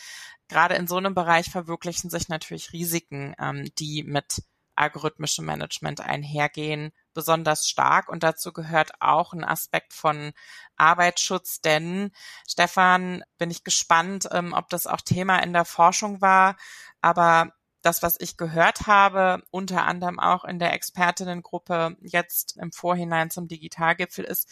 gerade 0.47 0.75
in 0.75 0.87
so 0.87 0.97
einem 0.97 1.15
Bereich 1.15 1.49
verwirklichen 1.49 2.09
sich 2.09 2.29
natürlich 2.29 2.73
Risiken, 2.73 3.33
ähm, 3.39 3.71
die 3.79 4.03
mit 4.03 4.43
algorithmischem 4.75 5.45
Management 5.45 6.01
einhergehen, 6.01 6.91
besonders 7.13 7.67
stark. 7.67 8.09
Und 8.09 8.23
dazu 8.23 8.53
gehört 8.53 8.91
auch 8.99 9.33
ein 9.33 9.43
Aspekt 9.43 9.93
von 9.93 10.33
Arbeitsschutz, 10.77 11.61
denn 11.61 12.11
Stefan, 12.47 13.23
bin 13.37 13.51
ich 13.51 13.63
gespannt, 13.63 14.27
ähm, 14.31 14.53
ob 14.53 14.69
das 14.69 14.87
auch 14.87 15.01
Thema 15.01 15.39
in 15.39 15.53
der 15.53 15.65
Forschung 15.65 16.21
war. 16.21 16.55
Aber 17.01 17.53
das, 17.83 18.01
was 18.01 18.19
ich 18.19 18.37
gehört 18.37 18.87
habe, 18.87 19.43
unter 19.51 19.85
anderem 19.85 20.19
auch 20.19 20.45
in 20.45 20.57
der 20.57 20.73
Expertinnengruppe 20.73 21.97
jetzt 22.01 22.57
im 22.59 22.71
Vorhinein 22.71 23.29
zum 23.29 23.47
Digitalgipfel, 23.47 24.25
ist, 24.25 24.49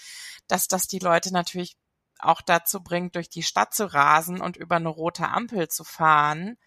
dass 0.47 0.67
das 0.67 0.87
die 0.87 0.99
Leute 0.99 1.33
natürlich 1.33 1.77
auch 2.19 2.41
dazu 2.41 2.83
bringt, 2.83 3.15
durch 3.15 3.29
die 3.29 3.43
Stadt 3.43 3.73
zu 3.73 3.91
rasen 3.91 4.41
und 4.41 4.57
über 4.57 4.75
eine 4.75 4.89
rote 4.89 5.27
Ampel 5.27 5.69
zu 5.69 5.83
fahren 5.83 6.57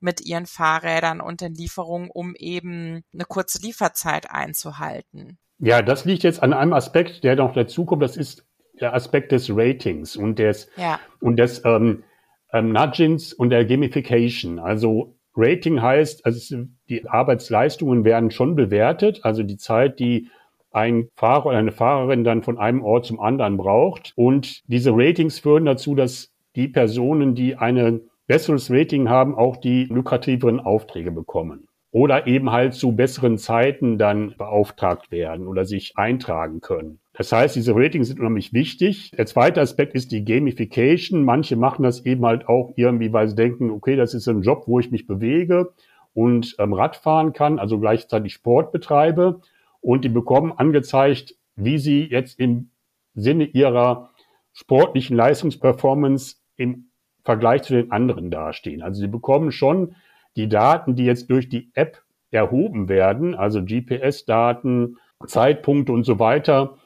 mit 0.00 0.20
ihren 0.20 0.46
Fahrrädern 0.46 1.20
und 1.20 1.40
den 1.40 1.54
Lieferungen, 1.54 2.10
um 2.10 2.34
eben 2.34 3.04
eine 3.12 3.24
kurze 3.24 3.60
Lieferzeit 3.60 4.30
einzuhalten. 4.30 5.38
Ja, 5.58 5.80
das 5.82 6.04
liegt 6.04 6.22
jetzt 6.22 6.42
an 6.42 6.52
einem 6.52 6.72
Aspekt, 6.72 7.24
der 7.24 7.36
noch 7.36 7.54
dazukommt. 7.54 8.02
Das 8.02 8.16
ist 8.16 8.46
der 8.80 8.94
Aspekt 8.94 9.32
des 9.32 9.48
Ratings 9.50 10.16
und 10.16 10.38
des, 10.38 10.68
ja. 10.76 11.00
und 11.20 11.36
des 11.36 11.64
ähm, 11.64 12.04
ähm, 12.52 12.72
Nudgings 12.72 13.32
und 13.32 13.50
der 13.50 13.64
Gamification. 13.64 14.58
Also 14.58 15.15
Rating 15.36 15.82
heißt, 15.82 16.24
also 16.24 16.64
die 16.88 17.06
Arbeitsleistungen 17.08 18.04
werden 18.04 18.30
schon 18.30 18.56
bewertet, 18.56 19.20
also 19.22 19.42
die 19.42 19.56
Zeit, 19.56 19.98
die 19.98 20.28
ein 20.72 21.08
Fahrer 21.16 21.46
oder 21.46 21.58
eine 21.58 21.72
Fahrerin 21.72 22.22
dann 22.22 22.42
von 22.42 22.58
einem 22.58 22.82
Ort 22.82 23.06
zum 23.06 23.18
anderen 23.18 23.56
braucht. 23.56 24.12
Und 24.14 24.62
diese 24.68 24.92
Ratings 24.92 25.38
führen 25.38 25.64
dazu, 25.64 25.94
dass 25.94 26.32
die 26.54 26.68
Personen, 26.68 27.34
die 27.34 27.56
eine 27.56 28.00
besseres 28.26 28.70
Rating 28.70 29.08
haben, 29.08 29.34
auch 29.34 29.56
die 29.56 29.84
lukrativeren 29.84 30.60
Aufträge 30.60 31.12
bekommen. 31.12 31.68
Oder 31.92 32.26
eben 32.26 32.52
halt 32.52 32.74
zu 32.74 32.92
besseren 32.92 33.38
Zeiten 33.38 33.96
dann 33.96 34.34
beauftragt 34.36 35.10
werden 35.10 35.46
oder 35.46 35.64
sich 35.64 35.96
eintragen 35.96 36.60
können. 36.60 36.98
Das 37.16 37.32
heißt, 37.32 37.56
diese 37.56 37.74
Ratings 37.74 38.08
sind 38.08 38.20
unheimlich 38.20 38.52
wichtig. 38.52 39.10
Der 39.12 39.24
zweite 39.24 39.62
Aspekt 39.62 39.94
ist 39.94 40.12
die 40.12 40.24
Gamification. 40.24 41.24
Manche 41.24 41.56
machen 41.56 41.82
das 41.82 42.04
eben 42.04 42.26
halt 42.26 42.46
auch 42.46 42.74
irgendwie, 42.76 43.10
weil 43.12 43.26
sie 43.26 43.34
denken, 43.34 43.70
okay, 43.70 43.96
das 43.96 44.12
ist 44.12 44.28
ein 44.28 44.42
Job, 44.42 44.64
wo 44.66 44.78
ich 44.80 44.90
mich 44.90 45.06
bewege 45.06 45.72
und 46.12 46.56
ähm, 46.58 46.74
Radfahren 46.74 47.32
kann, 47.32 47.58
also 47.58 47.80
gleichzeitig 47.80 48.34
Sport 48.34 48.70
betreibe. 48.70 49.40
Und 49.80 50.04
die 50.04 50.10
bekommen 50.10 50.52
angezeigt, 50.52 51.34
wie 51.54 51.78
sie 51.78 52.04
jetzt 52.04 52.38
im 52.38 52.70
Sinne 53.14 53.44
ihrer 53.44 54.10
sportlichen 54.52 55.16
Leistungsperformance 55.16 56.36
im 56.56 56.90
Vergleich 57.24 57.62
zu 57.62 57.74
den 57.74 57.92
anderen 57.92 58.30
dastehen. 58.30 58.82
Also 58.82 59.00
sie 59.00 59.08
bekommen 59.08 59.52
schon 59.52 59.94
die 60.36 60.48
Daten, 60.48 60.96
die 60.96 61.04
jetzt 61.04 61.30
durch 61.30 61.48
die 61.48 61.70
App 61.74 62.02
erhoben 62.30 62.90
werden, 62.90 63.34
also 63.34 63.62
GPS-Daten, 63.64 64.98
Zeitpunkte 65.26 65.92
und 65.92 66.04
so 66.04 66.18
weiter, 66.18 66.76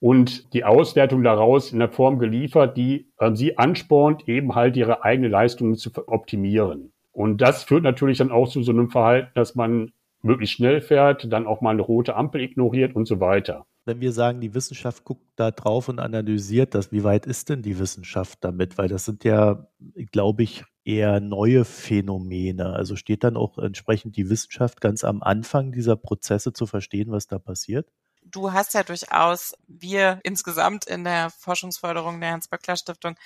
und 0.00 0.52
die 0.52 0.64
Auswertung 0.64 1.22
daraus 1.22 1.72
in 1.72 1.78
der 1.78 1.88
Form 1.88 2.18
geliefert, 2.18 2.76
die 2.76 3.08
äh, 3.18 3.34
sie 3.34 3.58
anspornt, 3.58 4.28
eben 4.28 4.54
halt 4.54 4.76
ihre 4.76 5.04
eigene 5.04 5.28
Leistung 5.28 5.76
zu 5.76 5.90
optimieren. 6.06 6.92
Und 7.12 7.40
das 7.40 7.64
führt 7.64 7.82
natürlich 7.82 8.18
dann 8.18 8.30
auch 8.30 8.48
zu 8.48 8.62
so 8.62 8.72
einem 8.72 8.90
Verhalten, 8.90 9.30
dass 9.34 9.54
man 9.54 9.92
möglichst 10.22 10.56
schnell 10.56 10.80
fährt, 10.80 11.32
dann 11.32 11.46
auch 11.46 11.60
mal 11.60 11.70
eine 11.70 11.82
rote 11.82 12.16
Ampel 12.16 12.42
ignoriert 12.42 12.94
und 12.94 13.06
so 13.06 13.20
weiter 13.20 13.64
wenn 13.86 14.00
wir 14.00 14.12
sagen, 14.12 14.40
die 14.40 14.52
Wissenschaft 14.52 15.04
guckt 15.04 15.24
da 15.36 15.52
drauf 15.52 15.88
und 15.88 16.00
analysiert 16.00 16.74
das, 16.74 16.90
wie 16.90 17.04
weit 17.04 17.24
ist 17.24 17.48
denn 17.48 17.62
die 17.62 17.78
Wissenschaft 17.78 18.40
damit? 18.42 18.76
Weil 18.78 18.88
das 18.88 19.04
sind 19.04 19.22
ja, 19.22 19.68
glaube 20.10 20.42
ich, 20.42 20.64
eher 20.84 21.20
neue 21.20 21.64
Phänomene. 21.64 22.72
Also 22.74 22.96
steht 22.96 23.22
dann 23.22 23.36
auch 23.36 23.58
entsprechend 23.58 24.16
die 24.16 24.28
Wissenschaft 24.28 24.80
ganz 24.80 25.04
am 25.04 25.22
Anfang 25.22 25.70
dieser 25.70 25.96
Prozesse 25.96 26.52
zu 26.52 26.66
verstehen, 26.66 27.12
was 27.12 27.28
da 27.28 27.38
passiert? 27.38 27.88
Du 28.30 28.52
hast 28.52 28.74
ja 28.74 28.82
durchaus, 28.82 29.54
wir 29.66 30.20
insgesamt 30.22 30.84
in 30.86 31.04
der 31.04 31.30
Forschungsförderung 31.30 32.20
der 32.20 32.32
Hans-Böckler-Stiftung, 32.32 33.16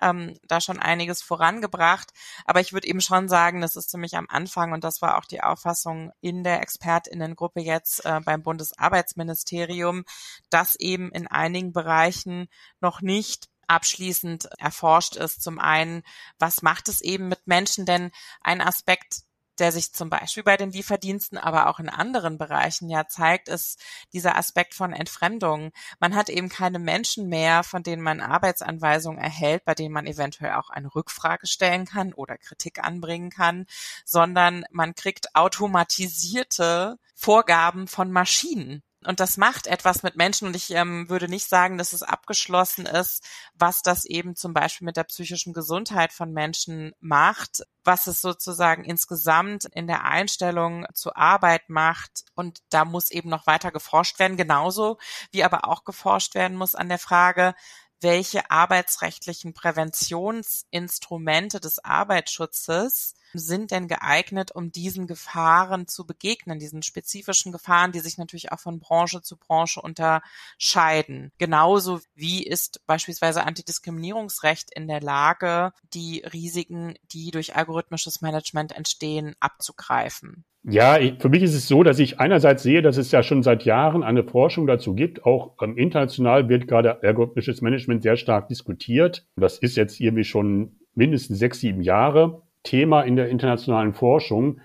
ähm, 0.00 0.38
da 0.46 0.60
schon 0.60 0.78
einiges 0.78 1.22
vorangebracht. 1.22 2.12
Aber 2.44 2.60
ich 2.60 2.72
würde 2.72 2.88
eben 2.88 3.00
schon 3.00 3.28
sagen, 3.28 3.60
das 3.60 3.76
ist 3.76 3.90
ziemlich 3.90 4.16
am 4.16 4.26
Anfang 4.28 4.72
und 4.72 4.84
das 4.84 5.02
war 5.02 5.18
auch 5.18 5.24
die 5.24 5.42
Auffassung 5.42 6.12
in 6.20 6.44
der 6.44 6.62
Expertinnengruppe 6.62 7.60
jetzt 7.60 8.04
äh, 8.04 8.20
beim 8.24 8.42
Bundesarbeitsministerium, 8.42 10.04
dass 10.50 10.76
eben 10.76 11.10
in 11.12 11.26
einigen 11.26 11.72
Bereichen 11.72 12.48
noch 12.80 13.00
nicht 13.00 13.48
abschließend 13.66 14.48
erforscht 14.58 15.16
ist. 15.16 15.42
Zum 15.42 15.58
einen, 15.58 16.02
was 16.38 16.62
macht 16.62 16.88
es 16.88 17.00
eben 17.00 17.28
mit 17.28 17.46
Menschen? 17.46 17.86
Denn 17.86 18.10
ein 18.40 18.60
Aspekt, 18.60 19.22
der 19.58 19.72
sich 19.72 19.92
zum 19.92 20.10
Beispiel 20.10 20.42
bei 20.42 20.56
den 20.56 20.70
Lieferdiensten, 20.70 21.38
aber 21.38 21.68
auch 21.68 21.78
in 21.78 21.88
anderen 21.88 22.38
Bereichen 22.38 22.88
ja 22.88 23.06
zeigt, 23.08 23.48
ist 23.48 23.80
dieser 24.12 24.36
Aspekt 24.36 24.74
von 24.74 24.92
Entfremdung. 24.92 25.72
Man 26.00 26.14
hat 26.14 26.28
eben 26.28 26.48
keine 26.48 26.78
Menschen 26.78 27.28
mehr, 27.28 27.62
von 27.62 27.82
denen 27.82 28.02
man 28.02 28.20
Arbeitsanweisungen 28.20 29.20
erhält, 29.20 29.64
bei 29.64 29.74
denen 29.74 29.92
man 29.92 30.06
eventuell 30.06 30.52
auch 30.52 30.70
eine 30.70 30.94
Rückfrage 30.94 31.46
stellen 31.46 31.86
kann 31.86 32.12
oder 32.12 32.36
Kritik 32.38 32.82
anbringen 32.82 33.30
kann, 33.30 33.66
sondern 34.04 34.64
man 34.70 34.94
kriegt 34.94 35.34
automatisierte 35.34 36.98
Vorgaben 37.14 37.86
von 37.86 38.10
Maschinen. 38.10 38.82
Und 39.06 39.20
das 39.20 39.36
macht 39.36 39.66
etwas 39.66 40.02
mit 40.02 40.16
Menschen. 40.16 40.48
Und 40.48 40.56
ich 40.56 40.70
ähm, 40.70 41.08
würde 41.08 41.28
nicht 41.28 41.48
sagen, 41.48 41.78
dass 41.78 41.92
es 41.92 42.02
abgeschlossen 42.02 42.86
ist, 42.86 43.26
was 43.54 43.82
das 43.82 44.04
eben 44.04 44.36
zum 44.36 44.54
Beispiel 44.54 44.86
mit 44.86 44.96
der 44.96 45.04
psychischen 45.04 45.52
Gesundheit 45.52 46.12
von 46.12 46.32
Menschen 46.32 46.92
macht, 47.00 47.62
was 47.84 48.06
es 48.06 48.20
sozusagen 48.20 48.84
insgesamt 48.84 49.66
in 49.66 49.86
der 49.86 50.04
Einstellung 50.04 50.86
zur 50.94 51.16
Arbeit 51.16 51.68
macht. 51.68 52.24
Und 52.34 52.60
da 52.70 52.84
muss 52.84 53.10
eben 53.10 53.28
noch 53.28 53.46
weiter 53.46 53.70
geforscht 53.70 54.18
werden, 54.18 54.36
genauso 54.36 54.98
wie 55.30 55.44
aber 55.44 55.68
auch 55.68 55.84
geforscht 55.84 56.34
werden 56.34 56.56
muss 56.56 56.74
an 56.74 56.88
der 56.88 56.98
Frage, 56.98 57.54
welche 58.00 58.50
arbeitsrechtlichen 58.50 59.54
Präventionsinstrumente 59.54 61.60
des 61.60 61.84
Arbeitsschutzes 61.84 63.14
sind 63.34 63.70
denn 63.70 63.88
geeignet, 63.88 64.52
um 64.52 64.70
diesen 64.70 65.06
Gefahren 65.06 65.88
zu 65.88 66.06
begegnen, 66.06 66.58
diesen 66.58 66.82
spezifischen 66.82 67.52
Gefahren, 67.52 67.92
die 67.92 68.00
sich 68.00 68.18
natürlich 68.18 68.52
auch 68.52 68.60
von 68.60 68.78
Branche 68.78 69.22
zu 69.22 69.36
Branche 69.36 69.80
unterscheiden. 69.80 71.32
Genauso 71.38 72.00
wie 72.14 72.44
ist 72.44 72.86
beispielsweise 72.86 73.44
Antidiskriminierungsrecht 73.44 74.70
in 74.72 74.86
der 74.86 75.00
Lage, 75.00 75.72
die 75.92 76.20
Risiken, 76.20 76.94
die 77.12 77.30
durch 77.30 77.56
algorithmisches 77.56 78.20
Management 78.20 78.72
entstehen, 78.72 79.34
abzugreifen. 79.40 80.44
Ja, 80.66 80.98
für 81.18 81.28
mich 81.28 81.42
ist 81.42 81.54
es 81.54 81.68
so, 81.68 81.82
dass 81.82 81.98
ich 81.98 82.20
einerseits 82.20 82.62
sehe, 82.62 82.80
dass 82.80 82.96
es 82.96 83.12
ja 83.12 83.22
schon 83.22 83.42
seit 83.42 83.64
Jahren 83.64 84.02
eine 84.02 84.24
Forschung 84.24 84.66
dazu 84.66 84.94
gibt. 84.94 85.26
Auch 85.26 85.60
international 85.60 86.48
wird 86.48 86.66
gerade 86.66 87.02
algorithmisches 87.02 87.60
Management 87.60 88.02
sehr 88.02 88.16
stark 88.16 88.48
diskutiert. 88.48 89.26
Das 89.36 89.58
ist 89.58 89.76
jetzt 89.76 90.00
irgendwie 90.00 90.24
schon 90.24 90.76
mindestens 90.94 91.38
sechs, 91.38 91.60
sieben 91.60 91.82
Jahre. 91.82 92.42
Thema 92.62 93.02
in 93.02 93.16
der 93.16 93.28
internationalen 93.28 93.92
Forschung. 93.92 94.60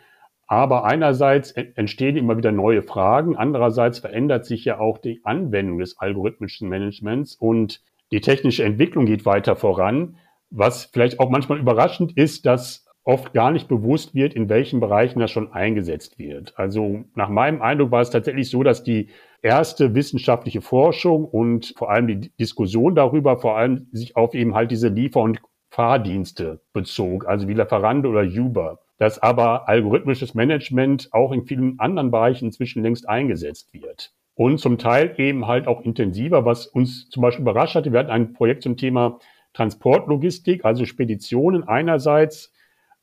Aber 0.48 0.86
einerseits 0.86 1.51
entstehen 1.51 2.15
immer 2.15 2.38
wieder 2.38 2.51
neue 2.51 2.82
Fragen, 2.82 3.36
andererseits 3.36 4.00
verändert 4.00 4.46
sich 4.46 4.65
ja 4.65 4.79
auch 4.79 4.98
die 4.98 5.22
Anwendung 5.24 5.77
des 5.77 6.00
algorithmischen 6.00 6.70
Managements 6.70 7.36
und 7.36 7.84
die 8.12 8.22
technische 8.22 8.63
Entwicklung 8.63 9.06
geht 9.06 9.25
weiter 9.25 9.56
voran. 9.56 10.15
Was 10.50 10.86
vielleicht 10.86 11.20
auch 11.20 11.29
manchmal 11.29 11.60
überraschend 11.60 12.18
ist, 12.18 12.48
dass 12.48 12.88
oft 13.10 13.34
gar 13.34 13.50
nicht 13.50 13.68
bewusst 13.68 14.13
wird, 14.13 14.36
in 14.36 14.50
welchen 14.50 14.80
Bereichen 14.80 15.20
das 15.20 15.32
schon 15.32 15.51
eingesetzt 15.51 16.20
wird. 16.20 16.54
Also 16.58 17.06
nach 17.16 17.30
meinem 17.30 17.60
Eindruck 17.60 17.89
war 17.89 18.01
es 18.01 18.12
tatsächlich 18.12 18.51
so, 18.51 18.62
dass 18.62 18.84
die 18.84 19.10
erste 19.42 19.96
wissenschaftliche 19.96 20.62
Forschung 20.62 21.25
und 21.25 21.74
vor 21.75 21.89
allem 21.89 22.08
die 22.08 22.30
Diskussion 22.39 22.94
darüber 22.94 23.39
vor 23.39 23.58
allem 23.58 23.88
sich 23.92 24.16
auf 24.16 24.36
eben 24.36 24.54
halt 24.54 24.70
diese 24.70 24.89
Liefer- 24.89 25.22
und 25.22 25.42
Fahrdienste 25.72 26.62
bezog, 26.72 27.28
also 27.28 27.48
wie 27.48 27.56
Lieferando 27.56 28.10
oder 28.12 28.22
Uber, 28.22 28.80
dass 29.00 29.18
aber 29.18 29.68
algorithmisches 29.68 30.36
Management 30.36 31.10
auch 31.12 31.32
in 31.32 31.46
vielen 31.46 31.80
anderen 31.80 32.12
Bereichen 32.12 32.46
inzwischen 32.46 32.84
längst 32.84 33.10
eingesetzt 33.10 33.74
wird. 33.74 34.13
Und 34.36 34.60
zum 34.60 34.78
Teil 34.78 35.16
eben 35.18 35.48
halt 35.48 35.68
auch 35.68 35.82
intensiver, 35.82 36.46
was 36.46 36.68
uns 36.68 37.10
zum 37.10 37.22
Beispiel 37.22 37.42
überrascht 37.42 37.74
hatte. 37.74 37.92
Wir 37.92 38.01
hatten 38.01 38.12
ein 38.12 38.34
Projekt 38.34 38.62
zum 38.62 38.78
Thema 38.78 39.18
Transportlogistik, 39.54 40.63
also 40.63 40.86
Speditionen 40.86 41.68
einerseits, 41.68 42.54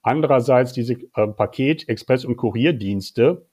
andererseits 0.07 0.73
diese 0.73 0.95
äh, 1.15 1.27
Paket-, 1.27 1.89
Express- 1.89 2.25
und 2.25 2.37
Kurierdienste. 2.37 3.47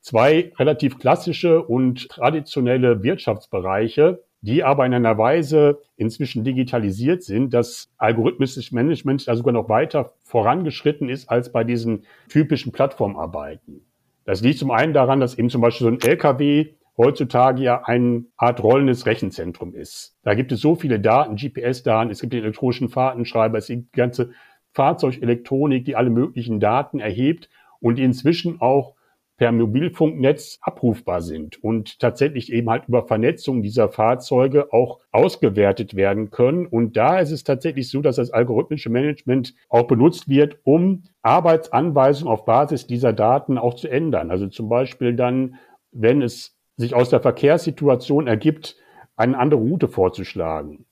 Zwei 0.00 0.52
relativ 0.56 0.98
klassische 0.98 1.62
und 1.62 2.08
traditionelle 2.08 3.02
Wirtschaftsbereiche, 3.02 4.22
die 4.40 4.62
aber 4.62 4.86
in 4.86 4.94
einer 4.94 5.18
Weise 5.18 5.80
inzwischen 5.96 6.44
digitalisiert 6.44 7.24
sind, 7.24 7.52
dass 7.52 7.90
algorithmisches 7.98 8.70
Management 8.70 9.26
da 9.26 9.34
sogar 9.34 9.52
noch 9.52 9.68
weiter 9.68 10.12
vorangeschritten 10.22 11.08
ist 11.08 11.28
als 11.28 11.50
bei 11.50 11.64
diesen 11.64 12.04
typischen 12.28 12.70
Plattformarbeiten. 12.70 13.84
Das 14.24 14.42
liegt 14.42 14.60
zum 14.60 14.70
einen 14.70 14.92
daran, 14.92 15.18
dass 15.18 15.36
eben 15.36 15.50
zum 15.50 15.60
Beispiel 15.60 15.86
so 15.86 15.92
ein 15.92 16.00
LKW 16.00 16.74
heutzutage 16.96 17.62
ja 17.62 17.82
eine 17.84 18.24
Art 18.36 18.62
rollendes 18.62 19.06
Rechenzentrum 19.06 19.74
ist. 19.74 20.16
Da 20.22 20.34
gibt 20.34 20.52
es 20.52 20.60
so 20.60 20.76
viele 20.76 21.00
Daten, 21.00 21.36
GPS-Daten, 21.36 22.10
es 22.10 22.20
gibt 22.20 22.32
den 22.32 22.44
elektronischen 22.44 22.88
Fahrtenschreiber, 22.88 23.58
es 23.58 23.66
gibt 23.66 23.94
die 23.94 23.98
ganze 23.98 24.30
Fahrzeugelektronik, 24.76 25.84
die 25.84 25.96
alle 25.96 26.10
möglichen 26.10 26.60
Daten 26.60 27.00
erhebt 27.00 27.48
und 27.80 27.96
die 27.96 28.04
inzwischen 28.04 28.60
auch 28.60 28.94
per 29.36 29.52
Mobilfunknetz 29.52 30.58
abrufbar 30.62 31.20
sind 31.20 31.62
und 31.62 31.98
tatsächlich 31.98 32.52
eben 32.52 32.70
halt 32.70 32.88
über 32.88 33.06
Vernetzung 33.06 33.62
dieser 33.62 33.90
Fahrzeuge 33.90 34.72
auch 34.72 35.00
ausgewertet 35.12 35.94
werden 35.94 36.30
können. 36.30 36.66
Und 36.66 36.96
da 36.96 37.18
ist 37.18 37.32
es 37.32 37.44
tatsächlich 37.44 37.90
so, 37.90 38.00
dass 38.00 38.16
das 38.16 38.30
algorithmische 38.30 38.88
Management 38.88 39.54
auch 39.68 39.86
benutzt 39.86 40.28
wird, 40.28 40.58
um 40.64 41.04
Arbeitsanweisungen 41.22 42.32
auf 42.32 42.44
Basis 42.46 42.86
dieser 42.86 43.12
Daten 43.12 43.58
auch 43.58 43.74
zu 43.74 43.88
ändern. 43.88 44.30
Also 44.30 44.46
zum 44.46 44.68
Beispiel 44.68 45.14
dann, 45.14 45.56
wenn 45.92 46.22
es 46.22 46.56
sich 46.76 46.94
aus 46.94 47.10
der 47.10 47.20
Verkehrssituation 47.20 48.26
ergibt, 48.26 48.76
eine 49.16 49.38
andere 49.38 49.60
Route 49.60 49.88
vorzuschlagen. 49.88 50.86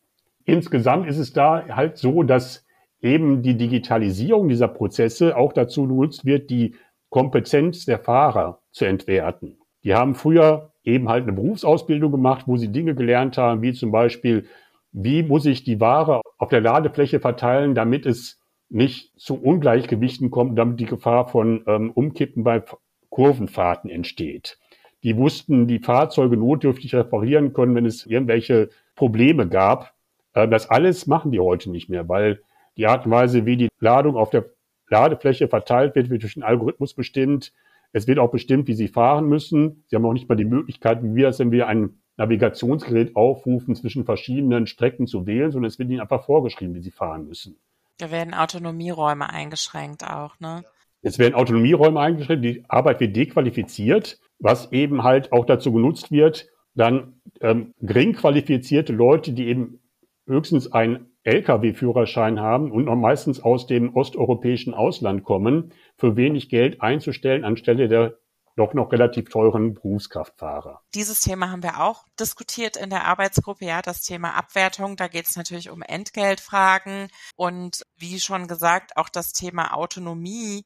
Insgesamt 0.44 1.08
ist 1.08 1.18
es 1.18 1.32
da 1.32 1.66
halt 1.68 1.96
so, 1.96 2.22
dass 2.22 2.64
eben 3.04 3.42
die 3.42 3.56
Digitalisierung 3.56 4.48
dieser 4.48 4.68
Prozesse 4.68 5.36
auch 5.36 5.52
dazu 5.52 5.86
genutzt 5.86 6.24
wird, 6.24 6.48
die 6.48 6.74
Kompetenz 7.10 7.84
der 7.84 7.98
Fahrer 7.98 8.60
zu 8.72 8.86
entwerten. 8.86 9.58
Die 9.84 9.94
haben 9.94 10.14
früher 10.14 10.72
eben 10.84 11.08
halt 11.08 11.24
eine 11.24 11.34
Berufsausbildung 11.34 12.10
gemacht, 12.10 12.44
wo 12.46 12.56
sie 12.56 12.72
Dinge 12.72 12.94
gelernt 12.94 13.36
haben, 13.36 13.60
wie 13.60 13.74
zum 13.74 13.92
Beispiel, 13.92 14.46
wie 14.92 15.22
muss 15.22 15.44
ich 15.44 15.64
die 15.64 15.80
Ware 15.80 16.22
auf 16.38 16.48
der 16.48 16.62
Ladefläche 16.62 17.20
verteilen, 17.20 17.74
damit 17.74 18.06
es 18.06 18.40
nicht 18.70 19.12
zu 19.20 19.40
Ungleichgewichten 19.40 20.30
kommt, 20.30 20.58
damit 20.58 20.80
die 20.80 20.86
Gefahr 20.86 21.28
von 21.28 21.62
ähm, 21.66 21.90
Umkippen 21.90 22.42
bei 22.42 22.62
Kurvenfahrten 23.10 23.90
entsteht. 23.90 24.58
Die 25.02 25.16
wussten, 25.18 25.66
die 25.66 25.78
Fahrzeuge 25.78 26.38
notdürftig 26.38 26.94
reparieren 26.94 27.52
können, 27.52 27.74
wenn 27.74 27.84
es 27.84 28.06
irgendwelche 28.06 28.70
Probleme 28.96 29.46
gab. 29.46 29.92
Äh, 30.32 30.48
das 30.48 30.70
alles 30.70 31.06
machen 31.06 31.30
die 31.30 31.40
heute 31.40 31.70
nicht 31.70 31.90
mehr, 31.90 32.08
weil 32.08 32.40
die 32.76 32.86
Art 32.86 33.06
und 33.06 33.12
Weise, 33.12 33.46
wie 33.46 33.56
die 33.56 33.68
Ladung 33.80 34.16
auf 34.16 34.30
der 34.30 34.46
Ladefläche 34.88 35.48
verteilt 35.48 35.94
wird, 35.94 36.10
wird 36.10 36.22
durch 36.22 36.36
einen 36.36 36.42
Algorithmus 36.42 36.94
bestimmt. 36.94 37.52
Es 37.92 38.06
wird 38.06 38.18
auch 38.18 38.30
bestimmt, 38.30 38.66
wie 38.68 38.74
Sie 38.74 38.88
fahren 38.88 39.28
müssen. 39.28 39.84
Sie 39.86 39.96
haben 39.96 40.04
auch 40.04 40.12
nicht 40.12 40.28
mal 40.28 40.34
die 40.34 40.44
Möglichkeit, 40.44 41.02
wie 41.02 41.14
wir 41.14 41.28
es, 41.28 41.38
wenn 41.38 41.52
wir 41.52 41.68
ein 41.68 42.00
Navigationsgerät 42.16 43.16
aufrufen, 43.16 43.74
zwischen 43.74 44.04
verschiedenen 44.04 44.66
Strecken 44.66 45.06
zu 45.06 45.26
wählen, 45.26 45.50
sondern 45.50 45.68
es 45.68 45.78
wird 45.78 45.90
Ihnen 45.90 46.00
einfach 46.00 46.24
vorgeschrieben, 46.24 46.74
wie 46.74 46.82
Sie 46.82 46.90
fahren 46.90 47.26
müssen. 47.26 47.56
Da 47.98 48.10
werden 48.10 48.34
Autonomieräume 48.34 49.30
eingeschränkt 49.30 50.04
auch, 50.04 50.38
ne? 50.40 50.64
Es 51.02 51.18
werden 51.18 51.34
Autonomieräume 51.34 52.00
eingeschränkt, 52.00 52.44
die 52.44 52.64
Arbeit 52.66 53.00
wird 53.00 53.14
dequalifiziert, 53.14 54.18
was 54.38 54.72
eben 54.72 55.02
halt 55.02 55.32
auch 55.32 55.44
dazu 55.44 55.70
genutzt 55.70 56.10
wird, 56.10 56.48
dann 56.74 57.20
ähm, 57.40 57.74
gering 57.80 58.14
qualifizierte 58.14 58.92
Leute, 58.92 59.32
die 59.32 59.46
eben 59.46 59.80
höchstens 60.26 60.72
ein 60.72 61.06
Lkw-Führerschein 61.24 62.40
haben 62.40 62.70
und 62.70 62.84
noch 62.84 62.96
meistens 62.96 63.40
aus 63.40 63.66
dem 63.66 63.94
osteuropäischen 63.96 64.74
Ausland 64.74 65.24
kommen, 65.24 65.72
für 65.96 66.16
wenig 66.16 66.48
Geld 66.48 66.80
einzustellen 66.82 67.44
anstelle 67.44 67.88
der 67.88 68.18
doch 68.56 68.72
noch 68.72 68.92
relativ 68.92 69.30
teuren 69.30 69.74
Berufskraftfahrer. 69.74 70.80
Dieses 70.94 71.20
Thema 71.20 71.50
haben 71.50 71.62
wir 71.62 71.80
auch 71.82 72.04
diskutiert 72.20 72.76
in 72.76 72.90
der 72.90 73.04
Arbeitsgruppe, 73.04 73.64
ja, 73.64 73.82
das 73.82 74.02
Thema 74.02 74.34
Abwertung. 74.34 74.96
Da 74.96 75.08
geht 75.08 75.26
es 75.26 75.36
natürlich 75.36 75.70
um 75.70 75.82
Entgeltfragen 75.82 77.08
und 77.34 77.84
wie 77.96 78.20
schon 78.20 78.46
gesagt, 78.46 78.96
auch 78.96 79.08
das 79.08 79.32
Thema 79.32 79.74
Autonomie 79.74 80.64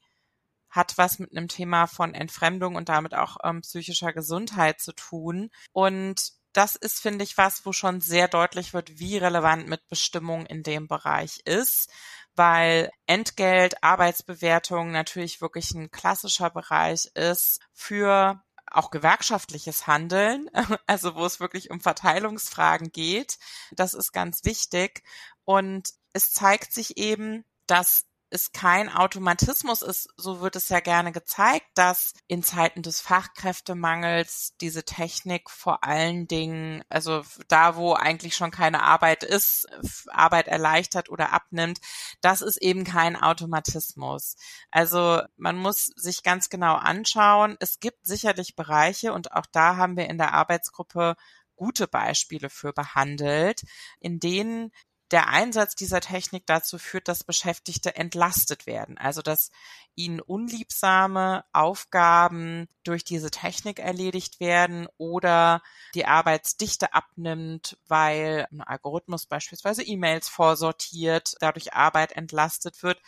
hat 0.70 0.98
was 0.98 1.18
mit 1.18 1.34
einem 1.34 1.48
Thema 1.48 1.86
von 1.86 2.14
Entfremdung 2.14 2.74
und 2.74 2.90
damit 2.90 3.14
auch 3.14 3.38
ähm, 3.42 3.62
psychischer 3.62 4.12
Gesundheit 4.12 4.80
zu 4.80 4.92
tun. 4.92 5.48
Und 5.72 6.32
das 6.58 6.74
ist, 6.74 6.98
finde 6.98 7.22
ich, 7.22 7.38
was, 7.38 7.64
wo 7.64 7.72
schon 7.72 8.00
sehr 8.00 8.26
deutlich 8.26 8.74
wird, 8.74 8.98
wie 8.98 9.16
relevant 9.16 9.68
Mitbestimmung 9.68 10.44
in 10.44 10.64
dem 10.64 10.88
Bereich 10.88 11.38
ist, 11.44 11.88
weil 12.34 12.90
Entgelt, 13.06 13.84
Arbeitsbewertung 13.84 14.90
natürlich 14.90 15.40
wirklich 15.40 15.70
ein 15.70 15.92
klassischer 15.92 16.50
Bereich 16.50 17.12
ist 17.14 17.60
für 17.72 18.42
auch 18.66 18.90
gewerkschaftliches 18.90 19.86
Handeln, 19.86 20.50
also 20.88 21.14
wo 21.14 21.24
es 21.24 21.38
wirklich 21.38 21.70
um 21.70 21.80
Verteilungsfragen 21.80 22.90
geht. 22.90 23.38
Das 23.70 23.94
ist 23.94 24.10
ganz 24.10 24.44
wichtig. 24.44 25.04
Und 25.44 25.90
es 26.12 26.32
zeigt 26.32 26.72
sich 26.72 26.96
eben, 26.96 27.44
dass 27.68 28.07
es 28.30 28.52
kein 28.52 28.88
Automatismus 28.88 29.82
ist, 29.82 30.08
so 30.16 30.40
wird 30.40 30.56
es 30.56 30.68
ja 30.68 30.80
gerne 30.80 31.12
gezeigt, 31.12 31.66
dass 31.74 32.12
in 32.26 32.42
Zeiten 32.42 32.82
des 32.82 33.00
Fachkräftemangels 33.00 34.54
diese 34.60 34.84
Technik 34.84 35.50
vor 35.50 35.84
allen 35.84 36.26
Dingen, 36.26 36.82
also 36.88 37.22
da, 37.48 37.76
wo 37.76 37.94
eigentlich 37.94 38.36
schon 38.36 38.50
keine 38.50 38.82
Arbeit 38.82 39.22
ist, 39.22 39.66
Arbeit 40.08 40.48
erleichtert 40.48 41.08
oder 41.10 41.32
abnimmt, 41.32 41.80
das 42.20 42.42
ist 42.42 42.58
eben 42.58 42.84
kein 42.84 43.16
Automatismus. 43.16 44.36
Also 44.70 45.22
man 45.36 45.56
muss 45.56 45.86
sich 45.96 46.22
ganz 46.22 46.48
genau 46.48 46.74
anschauen. 46.74 47.56
Es 47.60 47.80
gibt 47.80 48.06
sicherlich 48.06 48.56
Bereiche 48.56 49.12
und 49.12 49.32
auch 49.32 49.46
da 49.50 49.76
haben 49.76 49.96
wir 49.96 50.08
in 50.08 50.18
der 50.18 50.34
Arbeitsgruppe 50.34 51.16
gute 51.58 51.88
Beispiele 51.88 52.48
für 52.48 52.72
behandelt, 52.72 53.62
in 54.00 54.20
denen 54.20 54.70
der 55.10 55.28
Einsatz 55.28 55.74
dieser 55.74 56.00
Technik 56.00 56.46
dazu 56.46 56.78
führt, 56.78 57.08
dass 57.08 57.24
Beschäftigte 57.24 57.96
entlastet 57.96 58.66
werden, 58.66 58.98
also 58.98 59.22
dass 59.22 59.50
ihnen 59.94 60.20
unliebsame 60.20 61.44
Aufgaben 61.52 62.68
durch 62.84 63.04
diese 63.04 63.30
Technik 63.30 63.78
erledigt 63.78 64.38
werden 64.38 64.86
oder 64.98 65.62
die 65.94 66.06
Arbeitsdichte 66.06 66.92
abnimmt, 66.92 67.78
weil 67.86 68.46
ein 68.52 68.60
Algorithmus 68.60 69.26
beispielsweise 69.26 69.82
E-Mails 69.82 70.28
vorsortiert, 70.28 71.34
dadurch 71.40 71.72
Arbeit 71.72 72.12
entlastet 72.12 72.82
wird. 72.82 73.00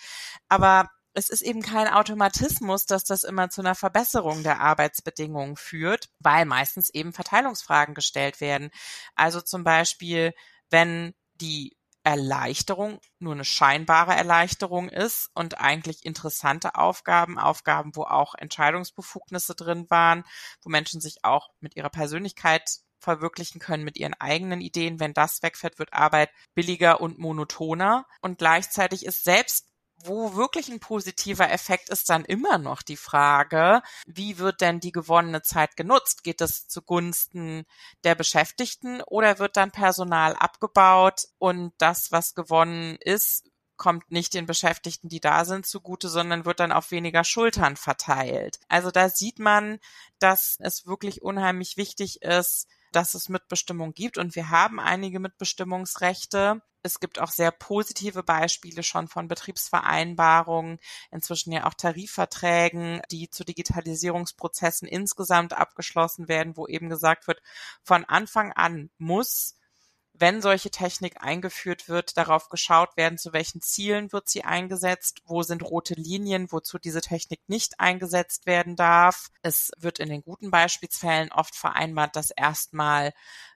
Aber 0.48 0.90
es 1.12 1.28
ist 1.28 1.42
eben 1.42 1.60
kein 1.60 1.88
Automatismus, 1.88 2.86
dass 2.86 3.04
das 3.04 3.24
immer 3.24 3.50
zu 3.50 3.60
einer 3.60 3.74
Verbesserung 3.74 4.42
der 4.42 4.60
Arbeitsbedingungen 4.60 5.56
führt, 5.56 6.08
weil 6.20 6.44
meistens 6.44 6.88
eben 6.90 7.12
Verteilungsfragen 7.12 7.94
gestellt 7.94 8.40
werden. 8.40 8.70
Also 9.16 9.40
zum 9.40 9.64
Beispiel, 9.64 10.32
wenn 10.70 11.14
die 11.34 11.76
Erleichterung 12.02 13.00
nur 13.18 13.34
eine 13.34 13.44
scheinbare 13.44 14.14
Erleichterung 14.14 14.88
ist 14.88 15.30
und 15.34 15.60
eigentlich 15.60 16.04
interessante 16.04 16.74
Aufgaben, 16.74 17.38
Aufgaben, 17.38 17.94
wo 17.94 18.04
auch 18.04 18.34
Entscheidungsbefugnisse 18.34 19.54
drin 19.54 19.86
waren, 19.90 20.24
wo 20.62 20.70
Menschen 20.70 21.00
sich 21.00 21.24
auch 21.24 21.50
mit 21.60 21.76
ihrer 21.76 21.90
Persönlichkeit 21.90 22.80
verwirklichen 23.00 23.60
können 23.60 23.84
mit 23.84 23.96
ihren 23.96 24.14
eigenen 24.14 24.60
Ideen. 24.60 25.00
Wenn 25.00 25.14
das 25.14 25.42
wegfällt, 25.42 25.78
wird 25.78 25.92
Arbeit 25.92 26.30
billiger 26.54 27.00
und 27.00 27.18
monotoner. 27.18 28.06
Und 28.20 28.38
gleichzeitig 28.38 29.04
ist 29.06 29.24
selbst 29.24 29.69
wo 30.04 30.34
wirklich 30.34 30.68
ein 30.68 30.80
positiver 30.80 31.50
Effekt 31.50 31.88
ist 31.90 32.10
dann 32.10 32.24
immer 32.24 32.58
noch 32.58 32.82
die 32.82 32.96
Frage, 32.96 33.82
wie 34.06 34.38
wird 34.38 34.60
denn 34.60 34.80
die 34.80 34.92
gewonnene 34.92 35.42
Zeit 35.42 35.76
genutzt? 35.76 36.24
Geht 36.24 36.40
es 36.40 36.68
zugunsten 36.68 37.64
der 38.04 38.14
Beschäftigten 38.14 39.02
oder 39.02 39.38
wird 39.38 39.56
dann 39.56 39.70
Personal 39.70 40.34
abgebaut 40.34 41.28
und 41.38 41.72
das, 41.78 42.12
was 42.12 42.34
gewonnen 42.34 42.96
ist, 43.00 43.50
kommt 43.80 44.10
nicht 44.12 44.34
den 44.34 44.44
Beschäftigten, 44.46 45.08
die 45.08 45.20
da 45.20 45.44
sind, 45.46 45.64
zugute, 45.66 46.10
sondern 46.10 46.44
wird 46.44 46.60
dann 46.60 46.70
auf 46.70 46.90
weniger 46.90 47.24
Schultern 47.24 47.76
verteilt. 47.76 48.60
Also 48.68 48.90
da 48.90 49.08
sieht 49.08 49.38
man, 49.38 49.78
dass 50.18 50.56
es 50.60 50.86
wirklich 50.86 51.22
unheimlich 51.22 51.78
wichtig 51.78 52.22
ist, 52.22 52.68
dass 52.92 53.14
es 53.14 53.28
Mitbestimmung 53.28 53.94
gibt 53.94 54.18
und 54.18 54.34
wir 54.34 54.50
haben 54.50 54.80
einige 54.80 55.20
Mitbestimmungsrechte. 55.20 56.62
Es 56.82 56.98
gibt 56.98 57.18
auch 57.18 57.30
sehr 57.30 57.50
positive 57.50 58.22
Beispiele 58.22 58.82
schon 58.82 59.06
von 59.08 59.28
Betriebsvereinbarungen, 59.28 60.78
inzwischen 61.10 61.52
ja 61.52 61.66
auch 61.66 61.74
Tarifverträgen, 61.74 63.02
die 63.10 63.28
zu 63.28 63.44
Digitalisierungsprozessen 63.44 64.88
insgesamt 64.88 65.52
abgeschlossen 65.52 66.28
werden, 66.28 66.56
wo 66.56 66.66
eben 66.66 66.88
gesagt 66.88 67.26
wird, 67.26 67.42
von 67.82 68.04
Anfang 68.06 68.52
an 68.52 68.90
muss 68.98 69.59
wenn 70.20 70.42
solche 70.42 70.70
Technik 70.70 71.22
eingeführt 71.22 71.88
wird, 71.88 72.16
darauf 72.16 72.50
geschaut 72.50 72.96
werden, 72.96 73.18
zu 73.18 73.32
welchen 73.32 73.62
Zielen 73.62 74.12
wird 74.12 74.28
sie 74.28 74.44
eingesetzt, 74.44 75.22
wo 75.24 75.42
sind 75.42 75.62
rote 75.62 75.94
Linien, 75.94 76.52
wozu 76.52 76.78
diese 76.78 77.00
Technik 77.00 77.40
nicht 77.48 77.80
eingesetzt 77.80 78.46
werden 78.46 78.76
darf. 78.76 79.30
Es 79.42 79.72
wird 79.78 79.98
in 79.98 80.10
den 80.10 80.22
guten 80.22 80.50
Beispielsfällen 80.50 81.32
oft 81.32 81.54
vereinbart, 81.54 82.16
dass 82.16 82.30
erstmal 82.30 83.12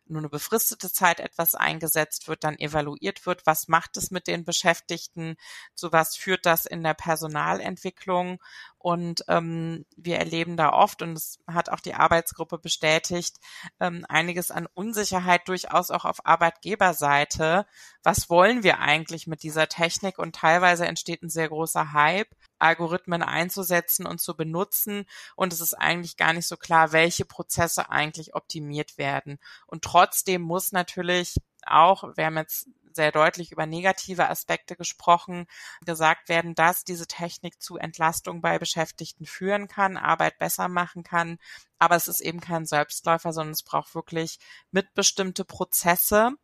nur 0.06 0.20
eine 0.20 0.28
befristete 0.28 0.92
Zeit 0.92 1.20
etwas 1.20 1.54
eingesetzt 1.54 2.28
wird, 2.28 2.44
dann 2.44 2.58
evaluiert 2.58 3.26
wird, 3.26 3.46
was 3.46 3.68
macht 3.68 3.96
es 3.96 4.10
mit 4.10 4.26
den 4.26 4.44
Beschäftigten, 4.44 5.36
zu 5.74 5.92
was 5.92 6.16
führt 6.16 6.46
das 6.46 6.66
in 6.66 6.82
der 6.82 6.94
Personalentwicklung. 6.94 8.38
Und 8.78 9.24
ähm, 9.28 9.86
wir 9.96 10.18
erleben 10.18 10.56
da 10.56 10.72
oft, 10.72 11.00
und 11.00 11.14
das 11.14 11.38
hat 11.46 11.70
auch 11.70 11.80
die 11.80 11.94
Arbeitsgruppe 11.94 12.58
bestätigt, 12.58 13.36
ähm, 13.80 14.04
einiges 14.08 14.50
an 14.50 14.68
Unsicherheit 14.74 15.48
durchaus 15.48 15.90
auch 15.90 16.04
auf 16.04 16.26
Arbeitgeberseite. 16.26 17.66
Was 18.04 18.28
wollen 18.28 18.62
wir 18.62 18.80
eigentlich 18.80 19.26
mit 19.26 19.42
dieser 19.42 19.66
Technik? 19.66 20.18
Und 20.18 20.36
teilweise 20.36 20.86
entsteht 20.86 21.22
ein 21.22 21.30
sehr 21.30 21.48
großer 21.48 21.92
Hype. 21.92 22.28
Algorithmen 22.58 23.22
einzusetzen 23.22 24.06
und 24.06 24.20
zu 24.20 24.36
benutzen. 24.36 25.06
Und 25.36 25.52
es 25.52 25.60
ist 25.60 25.74
eigentlich 25.74 26.16
gar 26.16 26.32
nicht 26.32 26.46
so 26.46 26.56
klar, 26.56 26.92
welche 26.92 27.24
Prozesse 27.24 27.90
eigentlich 27.90 28.34
optimiert 28.34 28.98
werden. 28.98 29.38
Und 29.66 29.82
trotzdem 29.82 30.42
muss 30.42 30.72
natürlich 30.72 31.36
auch, 31.66 32.04
wir 32.16 32.26
haben 32.26 32.36
jetzt 32.36 32.68
sehr 32.92 33.10
deutlich 33.10 33.50
über 33.50 33.66
negative 33.66 34.28
Aspekte 34.28 34.76
gesprochen, 34.76 35.46
gesagt 35.84 36.28
werden, 36.28 36.54
dass 36.54 36.84
diese 36.84 37.06
Technik 37.06 37.60
zu 37.60 37.76
Entlastung 37.76 38.40
bei 38.40 38.58
Beschäftigten 38.58 39.26
führen 39.26 39.66
kann, 39.66 39.96
Arbeit 39.96 40.38
besser 40.38 40.68
machen 40.68 41.02
kann. 41.02 41.38
Aber 41.78 41.96
es 41.96 42.06
ist 42.06 42.20
eben 42.20 42.40
kein 42.40 42.66
Selbstläufer, 42.66 43.32
sondern 43.32 43.52
es 43.52 43.64
braucht 43.64 43.94
wirklich 43.94 44.38
mitbestimmte 44.70 45.44
Prozesse 45.44 46.36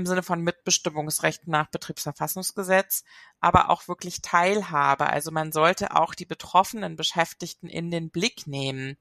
im 0.00 0.06
Sinne 0.06 0.22
von 0.22 0.40
Mitbestimmungsrechten 0.40 1.50
nach 1.50 1.68
Betriebsverfassungsgesetz, 1.68 3.04
aber 3.38 3.70
auch 3.70 3.86
wirklich 3.86 4.22
Teilhabe. 4.22 5.08
Also 5.08 5.30
man 5.30 5.52
sollte 5.52 5.94
auch 5.94 6.14
die 6.14 6.24
betroffenen 6.24 6.96
Beschäftigten 6.96 7.68
in 7.68 7.90
den 7.90 8.10
Blick 8.10 8.46
nehmen. 8.46 8.96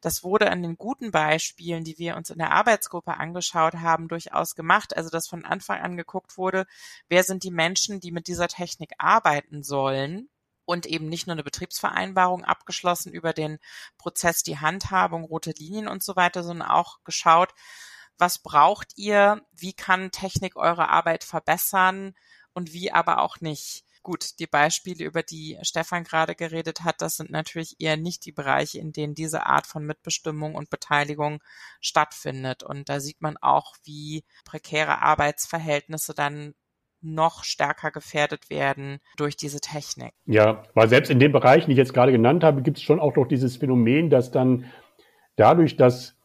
Das 0.00 0.24
wurde 0.24 0.50
an 0.50 0.62
den 0.62 0.76
guten 0.76 1.12
Beispielen, 1.12 1.84
die 1.84 1.98
wir 1.98 2.16
uns 2.16 2.30
in 2.30 2.38
der 2.38 2.52
Arbeitsgruppe 2.52 3.16
angeschaut 3.16 3.74
haben, 3.74 4.08
durchaus 4.08 4.56
gemacht. 4.56 4.96
Also 4.96 5.08
dass 5.08 5.28
von 5.28 5.44
Anfang 5.44 5.80
an 5.80 5.96
geguckt 5.96 6.36
wurde, 6.36 6.66
wer 7.08 7.22
sind 7.22 7.44
die 7.44 7.52
Menschen, 7.52 8.00
die 8.00 8.10
mit 8.10 8.26
dieser 8.26 8.48
Technik 8.48 8.92
arbeiten 8.98 9.62
sollen 9.62 10.28
und 10.64 10.86
eben 10.86 11.08
nicht 11.08 11.26
nur 11.26 11.34
eine 11.34 11.44
Betriebsvereinbarung 11.44 12.44
abgeschlossen 12.44 13.12
über 13.12 13.32
den 13.32 13.58
Prozess, 13.98 14.42
die 14.42 14.58
Handhabung, 14.58 15.24
rote 15.24 15.52
Linien 15.52 15.88
und 15.88 16.02
so 16.02 16.16
weiter, 16.16 16.42
sondern 16.42 16.68
auch 16.68 16.98
geschaut, 17.04 17.54
was 18.20 18.38
braucht 18.38 18.92
ihr, 18.96 19.42
wie 19.52 19.72
kann 19.72 20.10
Technik 20.10 20.56
eure 20.56 20.88
Arbeit 20.88 21.24
verbessern 21.24 22.14
und 22.52 22.72
wie 22.72 22.92
aber 22.92 23.20
auch 23.20 23.40
nicht. 23.40 23.84
Gut, 24.02 24.38
die 24.38 24.46
Beispiele, 24.46 25.04
über 25.04 25.22
die 25.22 25.58
Stefan 25.60 26.04
gerade 26.04 26.34
geredet 26.34 26.84
hat, 26.84 27.02
das 27.02 27.16
sind 27.16 27.30
natürlich 27.30 27.76
eher 27.80 27.98
nicht 27.98 28.24
die 28.24 28.32
Bereiche, 28.32 28.78
in 28.78 28.92
denen 28.92 29.14
diese 29.14 29.44
Art 29.44 29.66
von 29.66 29.84
Mitbestimmung 29.84 30.54
und 30.54 30.70
Beteiligung 30.70 31.42
stattfindet. 31.82 32.62
Und 32.62 32.88
da 32.88 33.00
sieht 33.00 33.20
man 33.20 33.36
auch, 33.36 33.74
wie 33.84 34.24
prekäre 34.44 35.02
Arbeitsverhältnisse 35.02 36.14
dann 36.14 36.54
noch 37.02 37.44
stärker 37.44 37.90
gefährdet 37.90 38.48
werden 38.50 39.00
durch 39.16 39.36
diese 39.36 39.60
Technik. 39.60 40.12
Ja, 40.24 40.62
weil 40.74 40.88
selbst 40.88 41.10
in 41.10 41.20
den 41.20 41.32
Bereichen, 41.32 41.66
die 41.66 41.72
ich 41.72 41.78
jetzt 41.78 41.94
gerade 41.94 42.12
genannt 42.12 42.42
habe, 42.42 42.62
gibt 42.62 42.78
es 42.78 42.82
schon 42.82 43.00
auch 43.00 43.16
noch 43.16 43.26
dieses 43.26 43.56
Phänomen, 43.58 44.08
dass 44.10 44.30
dann 44.30 44.64
dadurch, 45.36 45.76
dass 45.76 46.16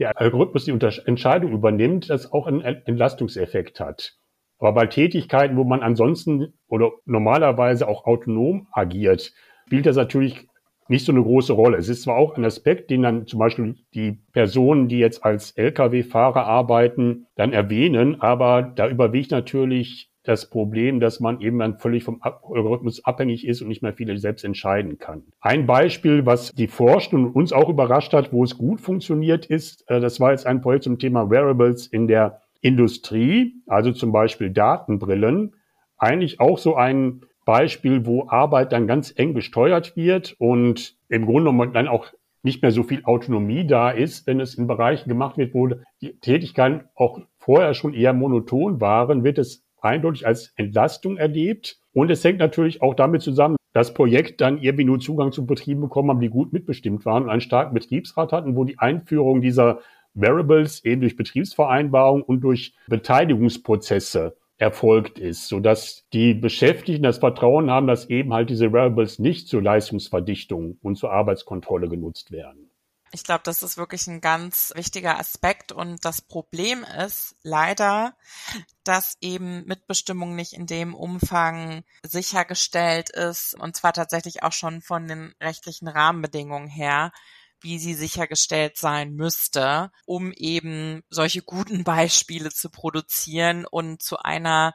der 0.00 0.18
Algorithmus 0.18 0.64
die 0.64 0.70
Entscheidung 0.70 1.52
übernimmt, 1.52 2.10
das 2.10 2.32
auch 2.32 2.46
einen 2.46 2.62
Entlastungseffekt 2.62 3.78
hat. 3.78 4.16
Aber 4.58 4.72
bei 4.72 4.86
Tätigkeiten, 4.86 5.56
wo 5.56 5.64
man 5.64 5.82
ansonsten 5.82 6.54
oder 6.68 6.90
normalerweise 7.04 7.86
auch 7.86 8.04
autonom 8.06 8.66
agiert, 8.72 9.32
spielt 9.66 9.86
das 9.86 9.96
natürlich 9.96 10.48
nicht 10.88 11.06
so 11.06 11.12
eine 11.12 11.22
große 11.22 11.52
Rolle. 11.52 11.76
Es 11.76 11.88
ist 11.88 12.02
zwar 12.02 12.16
auch 12.16 12.36
ein 12.36 12.44
Aspekt, 12.44 12.90
den 12.90 13.02
dann 13.02 13.26
zum 13.26 13.38
Beispiel 13.38 13.76
die 13.94 14.18
Personen, 14.32 14.88
die 14.88 14.98
jetzt 14.98 15.24
als 15.24 15.52
Lkw-Fahrer 15.52 16.44
arbeiten, 16.44 17.26
dann 17.36 17.52
erwähnen, 17.52 18.20
aber 18.20 18.62
da 18.62 18.88
überwiegt 18.88 19.30
natürlich 19.30 20.09
das 20.22 20.50
Problem, 20.50 21.00
dass 21.00 21.20
man 21.20 21.40
eben 21.40 21.58
dann 21.58 21.78
völlig 21.78 22.04
vom 22.04 22.20
Algorithmus 22.22 23.04
abhängig 23.04 23.46
ist 23.46 23.62
und 23.62 23.68
nicht 23.68 23.82
mehr 23.82 23.94
viele 23.94 24.18
selbst 24.18 24.44
entscheiden 24.44 24.98
kann. 24.98 25.22
Ein 25.40 25.66
Beispiel, 25.66 26.26
was 26.26 26.52
die 26.52 26.68
Forschung 26.68 27.26
und 27.26 27.32
uns 27.34 27.52
auch 27.52 27.68
überrascht 27.68 28.12
hat, 28.12 28.32
wo 28.32 28.44
es 28.44 28.58
gut 28.58 28.80
funktioniert 28.80 29.46
ist, 29.46 29.88
äh, 29.88 30.00
das 30.00 30.20
war 30.20 30.32
jetzt 30.32 30.46
ein 30.46 30.60
Projekt 30.60 30.84
zum 30.84 30.98
Thema 30.98 31.30
Wearables 31.30 31.86
in 31.86 32.06
der 32.06 32.40
Industrie, 32.60 33.54
also 33.66 33.92
zum 33.92 34.12
Beispiel 34.12 34.50
Datenbrillen. 34.50 35.54
Eigentlich 35.96 36.40
auch 36.40 36.58
so 36.58 36.76
ein 36.76 37.22
Beispiel, 37.46 38.04
wo 38.04 38.28
Arbeit 38.28 38.72
dann 38.72 38.86
ganz 38.86 39.12
eng 39.16 39.34
gesteuert 39.34 39.96
wird 39.96 40.36
und 40.38 40.96
im 41.08 41.24
Grunde 41.24 41.50
genommen 41.50 41.72
dann 41.72 41.88
auch 41.88 42.06
nicht 42.42 42.62
mehr 42.62 42.70
so 42.70 42.82
viel 42.82 43.04
Autonomie 43.04 43.66
da 43.66 43.90
ist, 43.90 44.26
wenn 44.26 44.40
es 44.40 44.54
in 44.54 44.66
Bereichen 44.66 45.08
gemacht 45.08 45.36
wird, 45.36 45.54
wo 45.54 45.68
die 46.00 46.18
Tätigkeiten 46.20 46.88
auch 46.94 47.20
vorher 47.38 47.74
schon 47.74 47.92
eher 47.92 48.12
monoton 48.12 48.80
waren, 48.80 49.24
wird 49.24 49.38
es 49.38 49.64
eindeutig 49.82 50.26
als 50.26 50.52
Entlastung 50.56 51.16
erlebt. 51.16 51.78
Und 51.92 52.10
es 52.10 52.22
hängt 52.24 52.38
natürlich 52.38 52.82
auch 52.82 52.94
damit 52.94 53.22
zusammen, 53.22 53.56
das 53.72 53.94
Projekt 53.94 54.40
dann 54.40 54.58
irgendwie 54.58 54.84
nur 54.84 55.00
Zugang 55.00 55.32
zu 55.32 55.46
Betrieben 55.46 55.80
bekommen 55.80 56.10
haben, 56.10 56.20
die 56.20 56.28
gut 56.28 56.52
mitbestimmt 56.52 57.04
waren 57.04 57.24
und 57.24 57.30
einen 57.30 57.40
starken 57.40 57.74
Betriebsrat 57.74 58.32
hatten, 58.32 58.56
wo 58.56 58.64
die 58.64 58.78
Einführung 58.78 59.40
dieser 59.40 59.80
Variables 60.14 60.84
eben 60.84 61.00
durch 61.00 61.16
Betriebsvereinbarung 61.16 62.22
und 62.22 62.40
durch 62.40 62.74
Beteiligungsprozesse 62.88 64.36
erfolgt 64.58 65.18
ist, 65.18 65.48
sodass 65.48 66.06
die 66.12 66.34
Beschäftigten 66.34 67.04
das 67.04 67.18
Vertrauen 67.18 67.70
haben, 67.70 67.86
dass 67.86 68.10
eben 68.10 68.34
halt 68.34 68.50
diese 68.50 68.72
Variables 68.72 69.18
nicht 69.18 69.48
zur 69.48 69.62
Leistungsverdichtung 69.62 70.78
und 70.82 70.96
zur 70.96 71.12
Arbeitskontrolle 71.12 71.88
genutzt 71.88 72.30
werden. 72.30 72.69
Ich 73.12 73.24
glaube, 73.24 73.42
das 73.44 73.62
ist 73.62 73.76
wirklich 73.76 74.06
ein 74.06 74.20
ganz 74.20 74.72
wichtiger 74.76 75.18
Aspekt. 75.18 75.72
Und 75.72 76.04
das 76.04 76.22
Problem 76.22 76.84
ist 76.84 77.34
leider, 77.42 78.16
dass 78.84 79.16
eben 79.20 79.64
Mitbestimmung 79.66 80.36
nicht 80.36 80.52
in 80.52 80.66
dem 80.66 80.94
Umfang 80.94 81.84
sichergestellt 82.02 83.10
ist, 83.10 83.54
und 83.54 83.76
zwar 83.76 83.92
tatsächlich 83.92 84.42
auch 84.42 84.52
schon 84.52 84.80
von 84.80 85.08
den 85.08 85.34
rechtlichen 85.40 85.88
Rahmenbedingungen 85.88 86.68
her, 86.68 87.12
wie 87.60 87.78
sie 87.78 87.94
sichergestellt 87.94 88.78
sein 88.78 89.14
müsste, 89.14 89.90
um 90.06 90.32
eben 90.32 91.02
solche 91.10 91.42
guten 91.42 91.84
Beispiele 91.84 92.50
zu 92.50 92.70
produzieren 92.70 93.66
und 93.66 94.02
zu 94.02 94.18
einer 94.18 94.74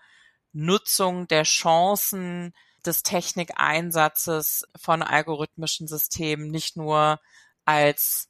Nutzung 0.52 1.28
der 1.28 1.44
Chancen 1.44 2.54
des 2.86 3.02
Technikeinsatzes 3.04 4.66
von 4.80 5.02
algorithmischen 5.02 5.88
Systemen 5.88 6.52
nicht 6.52 6.78
nur 6.78 7.20
als 7.66 8.30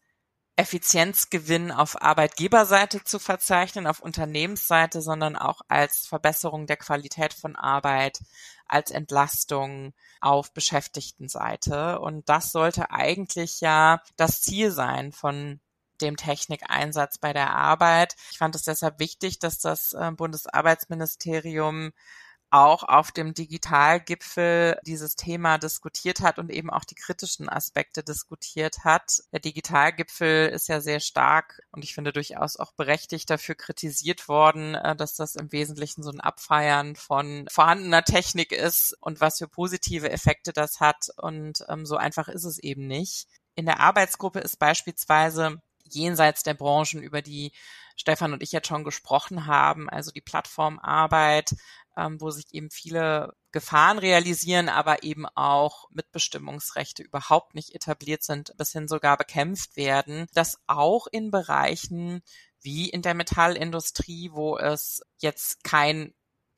Effizienzgewinn 0.57 1.71
auf 1.71 2.01
Arbeitgeberseite 2.01 3.03
zu 3.03 3.19
verzeichnen, 3.19 3.87
auf 3.87 3.99
Unternehmensseite, 3.99 5.01
sondern 5.01 5.35
auch 5.35 5.61
als 5.67 6.07
Verbesserung 6.07 6.65
der 6.65 6.77
Qualität 6.77 7.33
von 7.33 7.57
Arbeit, 7.57 8.19
als 8.65 8.89
Entlastung 8.91 9.93
auf 10.21 10.53
Beschäftigtenseite. 10.53 11.99
Und 11.99 12.29
das 12.29 12.51
sollte 12.53 12.89
eigentlich 12.91 13.59
ja 13.59 14.01
das 14.15 14.41
Ziel 14.41 14.71
sein 14.71 15.11
von 15.11 15.59
dem 16.01 16.15
Technikeinsatz 16.15 17.17
bei 17.17 17.33
der 17.33 17.53
Arbeit. 17.53 18.15
Ich 18.31 18.37
fand 18.37 18.55
es 18.55 18.63
deshalb 18.63 18.99
wichtig, 18.99 19.39
dass 19.39 19.59
das 19.59 19.93
äh, 19.93 20.11
Bundesarbeitsministerium 20.11 21.91
auch 22.49 22.83
auf 22.83 23.11
dem 23.11 23.33
Digitalgipfel 23.33 24.79
dieses 24.85 25.15
Thema 25.15 25.57
diskutiert 25.57 26.21
hat 26.21 26.39
und 26.39 26.51
eben 26.51 26.69
auch 26.69 26.85
die 26.85 26.95
kritischen 26.95 27.49
Aspekte 27.49 28.03
diskutiert 28.03 28.83
hat. 28.83 29.23
Der 29.31 29.39
Digitalgipfel 29.39 30.49
ist 30.49 30.69
ja 30.69 30.79
sehr 30.79 30.99
stark 30.99 31.61
und 31.71 31.83
ich 31.83 31.93
finde 31.93 32.13
durchaus 32.13 32.57
auch 32.57 32.71
berechtigt 32.73 33.29
dafür 33.29 33.55
kritisiert 33.55 34.27
worden, 34.27 34.75
äh, 34.75 34.95
dass 34.95 35.15
das 35.15 35.35
im 35.35 35.51
Wesentlichen 35.51 36.03
so 36.03 36.11
ein 36.11 36.21
Abfeiern 36.21 36.95
von 36.95 37.45
vorhandener 37.51 38.03
Technik 38.03 38.51
ist 38.51 38.95
und 39.01 39.21
was 39.21 39.37
für 39.39 39.47
positive 39.47 40.09
Effekte 40.09 40.53
das 40.53 40.79
hat. 40.79 41.09
Und 41.17 41.63
ähm, 41.67 41.85
so 41.85 41.97
einfach 41.97 42.27
ist 42.27 42.45
es 42.45 42.59
eben 42.59 42.87
nicht. 42.87 43.27
In 43.55 43.65
der 43.65 43.79
Arbeitsgruppe 43.79 44.39
ist 44.39 44.59
beispielsweise 44.59 45.61
jenseits 45.89 46.43
der 46.43 46.53
Branchen, 46.53 47.01
über 47.01 47.21
die 47.21 47.51
Stefan 47.95 48.33
und 48.33 48.43
ich 48.43 48.51
jetzt 48.51 48.67
schon 48.67 48.83
gesprochen 48.83 49.45
haben, 49.45 49.89
also 49.89 50.11
die 50.11 50.21
Plattformarbeit, 50.21 51.55
ähm, 51.97 52.19
wo 52.19 52.29
sich 52.29 52.53
eben 52.53 52.69
viele 52.69 53.33
Gefahren 53.51 53.97
realisieren, 53.99 54.67
aber 54.69 55.03
eben 55.03 55.25
auch 55.27 55.89
Mitbestimmungsrechte 55.91 57.03
überhaupt 57.03 57.55
nicht 57.55 57.73
etabliert 57.73 58.23
sind, 58.23 58.55
bis 58.57 58.71
hin 58.71 58.87
sogar 58.87 59.17
bekämpft 59.17 59.77
werden, 59.77 60.27
dass 60.33 60.59
auch 60.67 61.07
in 61.07 61.31
Bereichen 61.31 62.21
wie 62.61 62.89
in 62.89 63.01
der 63.01 63.13
Metallindustrie, 63.13 64.31
wo 64.33 64.57
es 64.57 65.01
jetzt 65.19 65.63
kein 65.63 66.13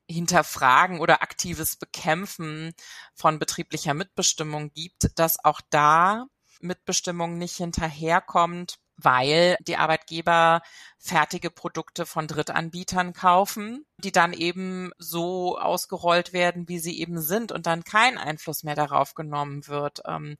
Hinterfragen 0.09 0.99
oder 0.99 1.21
aktives 1.21 1.75
Bekämpfen 1.75 2.73
von 3.13 3.39
betrieblicher 3.39 3.93
Mitbestimmung 3.93 4.71
gibt, 4.73 5.19
dass 5.19 5.43
auch 5.43 5.61
da 5.69 6.27
Mitbestimmung 6.61 7.37
nicht 7.37 7.57
hinterherkommt, 7.57 8.79
weil 8.97 9.57
die 9.61 9.77
Arbeitgeber 9.77 10.61
fertige 10.97 11.51
Produkte 11.51 12.05
von 12.05 12.27
Drittanbietern 12.27 13.13
kaufen, 13.13 13.85
die 14.03 14.11
dann 14.11 14.33
eben 14.33 14.91
so 14.97 15.57
ausgerollt 15.57 16.33
werden, 16.33 16.67
wie 16.67 16.79
sie 16.79 16.99
eben 16.99 17.21
sind 17.21 17.51
und 17.51 17.67
dann 17.67 17.83
kein 17.83 18.17
Einfluss 18.17 18.63
mehr 18.63 18.75
darauf 18.75 19.13
genommen 19.13 19.67
wird. 19.67 20.01
Ähm, 20.07 20.37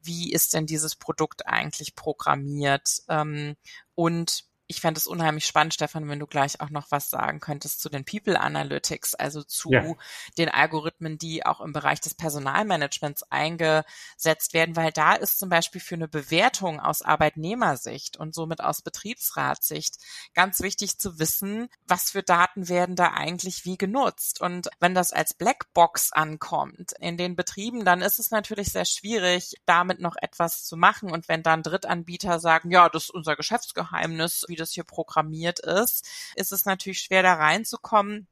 wie 0.00 0.32
ist 0.32 0.54
denn 0.54 0.66
dieses 0.66 0.96
Produkt 0.96 1.46
eigentlich 1.46 1.94
programmiert? 1.94 2.88
Ähm, 3.08 3.56
und 3.94 4.47
ich 4.68 4.82
fände 4.82 4.98
es 4.98 5.06
unheimlich 5.06 5.46
spannend, 5.46 5.72
Stefan, 5.72 6.08
wenn 6.08 6.18
du 6.18 6.26
gleich 6.26 6.60
auch 6.60 6.68
noch 6.68 6.90
was 6.90 7.08
sagen 7.08 7.40
könntest 7.40 7.80
zu 7.80 7.88
den 7.88 8.04
People 8.04 8.38
Analytics, 8.38 9.14
also 9.14 9.42
zu 9.42 9.72
ja. 9.72 9.94
den 10.36 10.50
Algorithmen, 10.50 11.16
die 11.16 11.44
auch 11.46 11.62
im 11.62 11.72
Bereich 11.72 12.02
des 12.02 12.14
Personalmanagements 12.14 13.22
eingesetzt 13.30 14.52
werden, 14.52 14.76
weil 14.76 14.92
da 14.92 15.14
ist 15.14 15.38
zum 15.38 15.48
Beispiel 15.48 15.80
für 15.80 15.94
eine 15.94 16.06
Bewertung 16.06 16.80
aus 16.80 17.00
Arbeitnehmersicht 17.00 18.18
und 18.18 18.34
somit 18.34 18.62
aus 18.62 18.82
Betriebsratssicht 18.82 19.96
ganz 20.34 20.60
wichtig 20.60 20.98
zu 20.98 21.18
wissen, 21.18 21.70
was 21.86 22.10
für 22.10 22.22
Daten 22.22 22.68
werden 22.68 22.94
da 22.94 23.12
eigentlich 23.12 23.64
wie 23.64 23.78
genutzt. 23.78 24.42
Und 24.42 24.68
wenn 24.80 24.94
das 24.94 25.12
als 25.12 25.32
Blackbox 25.32 26.12
ankommt 26.12 26.92
in 27.00 27.16
den 27.16 27.36
Betrieben, 27.36 27.86
dann 27.86 28.02
ist 28.02 28.18
es 28.18 28.30
natürlich 28.30 28.68
sehr 28.68 28.84
schwierig, 28.84 29.54
damit 29.64 29.98
noch 29.98 30.16
etwas 30.20 30.64
zu 30.64 30.76
machen. 30.76 31.10
Und 31.10 31.26
wenn 31.26 31.42
dann 31.42 31.62
Drittanbieter 31.62 32.38
sagen, 32.38 32.70
ja, 32.70 32.90
das 32.90 33.04
ist 33.04 33.10
unser 33.10 33.34
Geschäftsgeheimnis, 33.34 34.44
wie 34.46 34.57
das 34.58 34.72
hier 34.72 34.84
programmiert 34.84 35.60
ist, 35.60 36.06
ist 36.36 36.52
es 36.52 36.64
natürlich 36.64 37.00
schwer 37.00 37.22
da 37.22 37.34
reinzukommen. 37.34 38.28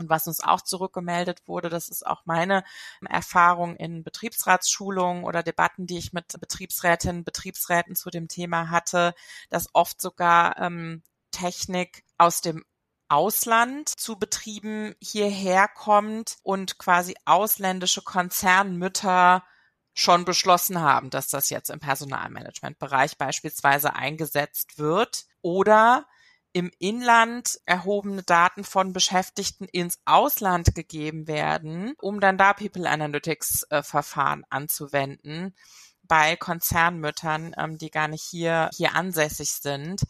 Und 0.00 0.08
was 0.08 0.26
uns 0.26 0.40
auch 0.42 0.62
zurückgemeldet 0.62 1.42
wurde, 1.46 1.68
das 1.68 1.90
ist 1.90 2.06
auch 2.06 2.22
meine 2.24 2.64
Erfahrung 3.06 3.76
in 3.76 4.02
Betriebsratsschulungen 4.02 5.24
oder 5.24 5.42
Debatten, 5.42 5.86
die 5.86 5.98
ich 5.98 6.14
mit 6.14 6.40
Betriebsrätinnen, 6.40 7.22
Betriebsräten 7.22 7.94
zu 7.94 8.08
dem 8.08 8.26
Thema 8.26 8.70
hatte, 8.70 9.14
dass 9.50 9.68
oft 9.74 10.00
sogar 10.00 10.58
ähm, 10.58 11.02
Technik 11.32 12.02
aus 12.16 12.40
dem 12.40 12.64
Ausland 13.10 13.88
zu 13.88 14.18
Betrieben 14.18 14.94
hierher 15.02 15.68
kommt 15.68 16.38
und 16.44 16.78
quasi 16.78 17.14
ausländische 17.26 18.02
Konzernmütter 18.02 19.44
schon 19.92 20.24
beschlossen 20.24 20.80
haben, 20.80 21.10
dass 21.10 21.28
das 21.28 21.50
jetzt 21.50 21.68
im 21.68 21.80
Personalmanagementbereich 21.80 23.18
beispielsweise 23.18 23.94
eingesetzt 23.94 24.78
wird 24.78 25.26
oder 25.42 26.06
im 26.52 26.70
Inland 26.78 27.60
erhobene 27.64 28.22
Daten 28.22 28.64
von 28.64 28.92
Beschäftigten 28.92 29.66
ins 29.66 30.00
Ausland 30.04 30.74
gegeben 30.74 31.28
werden, 31.28 31.94
um 31.98 32.20
dann 32.20 32.38
da 32.38 32.52
People 32.52 32.88
Analytics 32.88 33.64
äh, 33.70 33.82
Verfahren 33.82 34.44
anzuwenden 34.50 35.54
bei 36.02 36.34
Konzernmüttern, 36.34 37.54
ähm, 37.56 37.78
die 37.78 37.90
gar 37.90 38.08
nicht 38.08 38.24
hier, 38.24 38.68
hier 38.74 38.96
ansässig 38.96 39.52
sind. 39.52 40.02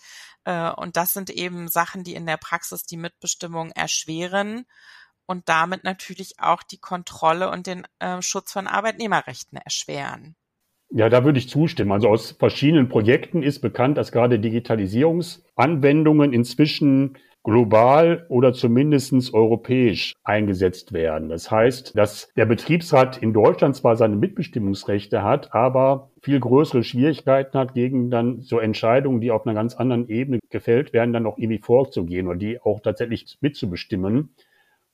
Äh, 0.45 0.71
und 0.71 0.97
das 0.97 1.13
sind 1.13 1.29
eben 1.29 1.69
Sachen, 1.69 2.05
die 2.05 2.15
in 2.15 2.25
der 2.25 2.39
Praxis 2.39 2.85
die 2.85 2.97
Mitbestimmung 2.97 3.71
erschweren 3.73 4.65
und 5.27 5.49
damit 5.51 5.85
natürlich 5.85 6.41
auch 6.41 6.63
die 6.63 6.79
Kontrolle 6.79 7.51
und 7.51 7.67
den 7.67 7.87
äh, 7.99 8.23
Schutz 8.23 8.51
von 8.51 8.67
Arbeitnehmerrechten 8.67 9.59
erschweren. 9.59 10.37
Ja, 10.93 11.09
da 11.09 11.25
würde 11.25 11.39
ich 11.39 11.49
zustimmen. 11.49 11.93
Also 11.93 12.09
aus 12.09 12.33
verschiedenen 12.33 12.89
Projekten 12.89 13.45
ist 13.45 13.61
bekannt, 13.61 13.97
dass 13.97 14.11
gerade 14.11 14.41
Digitalisierungsanwendungen 14.41 16.33
inzwischen 16.33 17.17
global 17.45 18.27
oder 18.29 18.53
zumindestens 18.53 19.33
europäisch 19.33 20.15
eingesetzt 20.25 20.93
werden. 20.93 21.29
Das 21.29 21.51
heißt, 21.51 21.97
dass 21.97 22.29
der 22.37 22.45
Betriebsrat 22.45 23.19
in 23.19 23.33
Deutschland 23.33 23.77
zwar 23.77 23.97
seine 23.97 24.17
Mitbestimmungsrechte 24.17 25.23
hat, 25.23 25.55
aber 25.55 26.11
viel 26.23 26.41
größere 26.41 26.83
Schwierigkeiten 26.83 27.57
hat, 27.57 27.73
gegen 27.73 28.11
dann 28.11 28.41
so 28.41 28.59
Entscheidungen, 28.59 29.21
die 29.21 29.31
auf 29.31 29.47
einer 29.47 29.55
ganz 29.55 29.75
anderen 29.77 30.09
Ebene 30.09 30.41
gefällt 30.51 30.93
werden, 30.93 31.13
dann 31.13 31.27
auch 31.27 31.39
irgendwie 31.39 31.63
vorzugehen 31.63 32.27
oder 32.27 32.37
die 32.37 32.61
auch 32.61 32.81
tatsächlich 32.81 33.39
mitzubestimmen. 33.41 34.35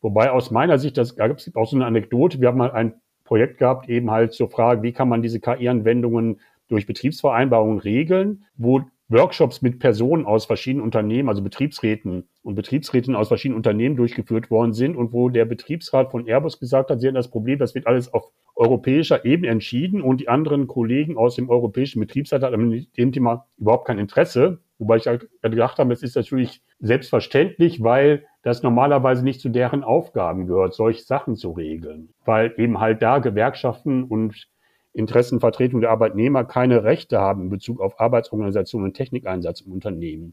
Wobei 0.02 0.30
aus 0.30 0.50
meiner 0.50 0.78
Sicht, 0.78 0.98
das, 0.98 1.16
da 1.16 1.26
gibt 1.26 1.40
es 1.40 1.56
auch 1.56 1.66
so 1.66 1.74
eine 1.74 1.86
Anekdote, 1.86 2.40
wir 2.40 2.48
haben 2.48 2.58
mal 2.58 2.70
ein 2.70 3.00
Projekt 3.26 3.58
gehabt, 3.58 3.88
eben 3.88 4.10
halt 4.10 4.32
zur 4.32 4.48
Frage, 4.48 4.82
wie 4.82 4.92
kann 4.92 5.08
man 5.08 5.22
diese 5.22 5.40
KI-Anwendungen 5.40 6.40
durch 6.68 6.86
Betriebsvereinbarungen 6.86 7.78
regeln, 7.78 8.44
wo 8.56 8.82
Workshops 9.08 9.62
mit 9.62 9.78
Personen 9.78 10.26
aus 10.26 10.46
verschiedenen 10.46 10.82
Unternehmen, 10.84 11.28
also 11.28 11.40
Betriebsräten 11.42 12.24
und 12.42 12.54
Betriebsrätinnen 12.56 13.16
aus 13.16 13.28
verschiedenen 13.28 13.56
Unternehmen 13.56 13.96
durchgeführt 13.96 14.50
worden 14.50 14.72
sind 14.72 14.96
und 14.96 15.12
wo 15.12 15.28
der 15.28 15.44
Betriebsrat 15.44 16.10
von 16.10 16.26
Airbus 16.26 16.58
gesagt 16.58 16.90
hat, 16.90 17.00
sie 17.00 17.06
haben 17.06 17.14
das 17.14 17.30
Problem, 17.30 17.58
das 17.58 17.74
wird 17.76 17.86
alles 17.86 18.12
auf 18.12 18.32
europäischer 18.56 19.24
Ebene 19.24 19.48
entschieden 19.52 20.00
und 20.00 20.20
die 20.20 20.28
anderen 20.28 20.66
Kollegen 20.66 21.16
aus 21.16 21.36
dem 21.36 21.50
europäischen 21.50 22.00
Betriebsrat 22.00 22.42
haben 22.42 22.68
mit 22.68 22.96
dem 22.96 23.12
Thema 23.12 23.46
überhaupt 23.58 23.86
kein 23.86 23.98
Interesse. 23.98 24.60
Wobei 24.78 24.96
ich 24.96 25.06
halt 25.06 25.28
gedacht 25.42 25.78
habe, 25.78 25.92
es 25.92 26.02
ist 26.02 26.16
natürlich 26.16 26.62
selbstverständlich, 26.80 27.82
weil 27.82 28.24
das 28.46 28.62
normalerweise 28.62 29.24
nicht 29.24 29.40
zu 29.40 29.48
deren 29.48 29.82
Aufgaben 29.82 30.46
gehört, 30.46 30.72
solche 30.72 31.02
Sachen 31.02 31.34
zu 31.34 31.50
regeln. 31.50 32.10
Weil 32.24 32.54
eben 32.58 32.78
halt 32.78 33.02
da 33.02 33.18
Gewerkschaften 33.18 34.04
und 34.04 34.46
Interessenvertretung 34.92 35.80
der 35.80 35.90
Arbeitnehmer 35.90 36.44
keine 36.44 36.84
Rechte 36.84 37.18
haben 37.18 37.42
in 37.42 37.50
Bezug 37.50 37.80
auf 37.80 37.98
Arbeitsorganisation 37.98 38.84
und 38.84 38.94
Technikeinsatz 38.94 39.62
im 39.62 39.72
Unternehmen. 39.72 40.32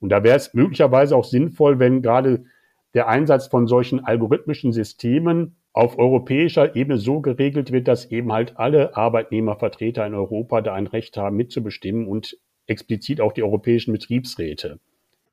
Und 0.00 0.08
da 0.08 0.24
wäre 0.24 0.36
es 0.36 0.52
möglicherweise 0.54 1.14
auch 1.14 1.22
sinnvoll, 1.22 1.78
wenn 1.78 2.02
gerade 2.02 2.46
der 2.94 3.06
Einsatz 3.06 3.46
von 3.46 3.68
solchen 3.68 4.04
algorithmischen 4.04 4.72
Systemen 4.72 5.54
auf 5.72 6.00
europäischer 6.00 6.74
Ebene 6.74 6.98
so 6.98 7.20
geregelt 7.20 7.70
wird, 7.70 7.86
dass 7.86 8.10
eben 8.10 8.32
halt 8.32 8.56
alle 8.56 8.96
Arbeitnehmervertreter 8.96 10.04
in 10.04 10.14
Europa 10.14 10.62
da 10.62 10.74
ein 10.74 10.88
Recht 10.88 11.16
haben, 11.16 11.36
mitzubestimmen 11.36 12.08
und 12.08 12.36
explizit 12.66 13.20
auch 13.20 13.32
die 13.32 13.44
europäischen 13.44 13.92
Betriebsräte. 13.92 14.80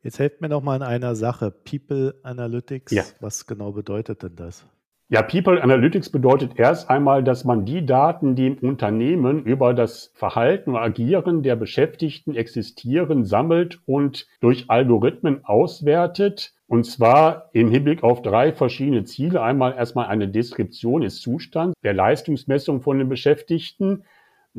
Jetzt 0.01 0.19
helft 0.19 0.39
mir 0.39 0.49
noch 0.49 0.63
mal 0.63 0.77
in 0.77 0.81
einer 0.81 1.15
Sache. 1.15 1.51
People 1.51 2.15
Analytics, 2.23 2.93
ja. 2.93 3.03
was 3.19 3.45
genau 3.47 3.73
bedeutet 3.73 4.23
denn 4.23 4.35
das? 4.35 4.65
Ja, 5.11 5.23
People 5.23 5.61
Analytics 5.61 6.11
bedeutet 6.11 6.51
erst 6.57 6.87
einmal, 6.89 7.23
dass 7.23 7.43
man 7.43 7.65
die 7.65 7.83
Daten, 7.83 8.35
die 8.35 8.45
im 8.45 8.59
Unternehmen 8.59 9.43
über 9.43 9.73
das 9.73 10.11
Verhalten 10.13 10.69
und 10.69 10.77
Agieren 10.77 11.41
der 11.41 11.55
Beschäftigten 11.55 12.35
existieren, 12.35 13.25
sammelt 13.25 13.81
und 13.87 14.27
durch 14.39 14.69
Algorithmen 14.69 15.43
auswertet. 15.43 16.53
Und 16.67 16.85
zwar 16.85 17.49
im 17.53 17.71
Hinblick 17.71 18.03
auf 18.03 18.21
drei 18.21 18.53
verschiedene 18.53 19.03
Ziele. 19.03 19.41
Einmal 19.41 19.73
erstmal 19.73 20.05
eine 20.05 20.27
Deskription 20.27 21.01
des 21.01 21.19
Zustands 21.19 21.73
der 21.83 21.95
Leistungsmessung 21.95 22.81
von 22.81 22.99
den 22.99 23.09
Beschäftigten. 23.09 24.03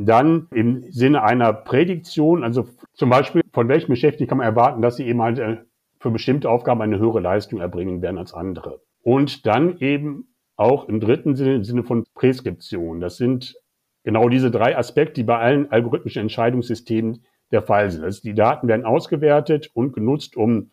Dann 0.07 0.49
im 0.55 0.91
Sinne 0.91 1.23
einer 1.23 1.53
Prädiktion, 1.53 2.43
also 2.43 2.67
zum 2.95 3.11
Beispiel, 3.11 3.43
von 3.53 3.69
welchen 3.69 3.89
Beschäftigten 3.89 4.29
kann 4.29 4.39
man 4.39 4.47
erwarten, 4.47 4.81
dass 4.81 4.97
sie 4.97 5.07
eben 5.07 5.21
halt 5.21 5.39
äh, 5.39 5.59
für 5.99 6.11
bestimmte 6.11 6.49
Aufgaben 6.49 6.81
eine 6.81 6.99
höhere 6.99 7.21
Leistung 7.21 7.61
erbringen 7.61 8.01
werden 8.01 8.17
als 8.17 8.33
andere. 8.33 8.81
Und 9.03 9.47
dann 9.47 9.79
eben 9.79 10.35
auch 10.57 10.89
im 10.89 11.01
dritten 11.01 11.37
Sinne, 11.37 11.57
im 11.57 11.65
Sinne 11.65 11.83
von 11.83 12.05
Präskription. 12.15 13.01
Das 13.01 13.17
sind 13.17 13.57
genau 14.03 14.29
diese 14.29 14.51
drei 14.51 14.77
Aspekte, 14.77 15.15
die 15.15 15.25
bei 15.25 15.39
allen 15.39 15.71
algorithmischen 15.71 16.23
Entscheidungssystemen 16.23 17.25
der 17.51 17.63
Fall 17.63 17.91
sind. 17.91 18.05
Also 18.05 18.23
die 18.23 18.35
Daten 18.35 18.69
werden 18.69 18.87
ausgewertet 18.87 19.71
und 19.75 19.93
genutzt, 19.93 20.37
um 20.37 20.71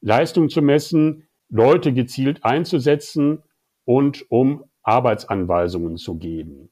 Leistung 0.00 0.48
zu 0.48 0.60
messen, 0.60 1.28
Leute 1.48 1.92
gezielt 1.92 2.44
einzusetzen 2.44 3.42
und 3.84 4.30
um 4.30 4.64
Arbeitsanweisungen 4.82 5.96
zu 5.96 6.16
geben. 6.16 6.71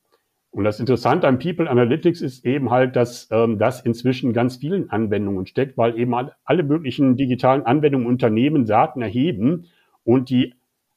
Und 0.53 0.65
das 0.65 0.81
Interessante 0.81 1.29
an 1.29 1.39
People 1.39 1.71
Analytics 1.71 2.21
ist 2.21 2.45
eben 2.45 2.71
halt, 2.71 2.97
dass 2.97 3.29
ähm, 3.31 3.59
das 3.59 3.83
inzwischen 3.83 4.33
ganz 4.33 4.57
vielen 4.57 4.91
Anwendungen 4.91 5.47
steckt, 5.47 5.79
weil 5.79 5.97
eben 5.97 6.15
alle 6.45 6.63
möglichen 6.65 7.17
digitalen 7.17 7.65
Anwendungen 7.65 8.07
Unternehmen 8.07 8.67
Daten 8.67 9.01
erheben 9.01 9.67
und 10.03 10.29
die 10.29 10.55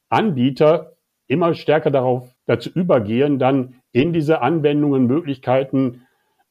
Anbieter 0.08 0.96
immer 1.28 1.54
stärker 1.54 1.90
darauf 1.90 2.34
dazu 2.46 2.70
übergehen, 2.70 3.38
dann 3.38 3.76
in 3.92 4.12
diese 4.12 4.42
Anwendungen 4.42 5.06
Möglichkeiten 5.06 6.02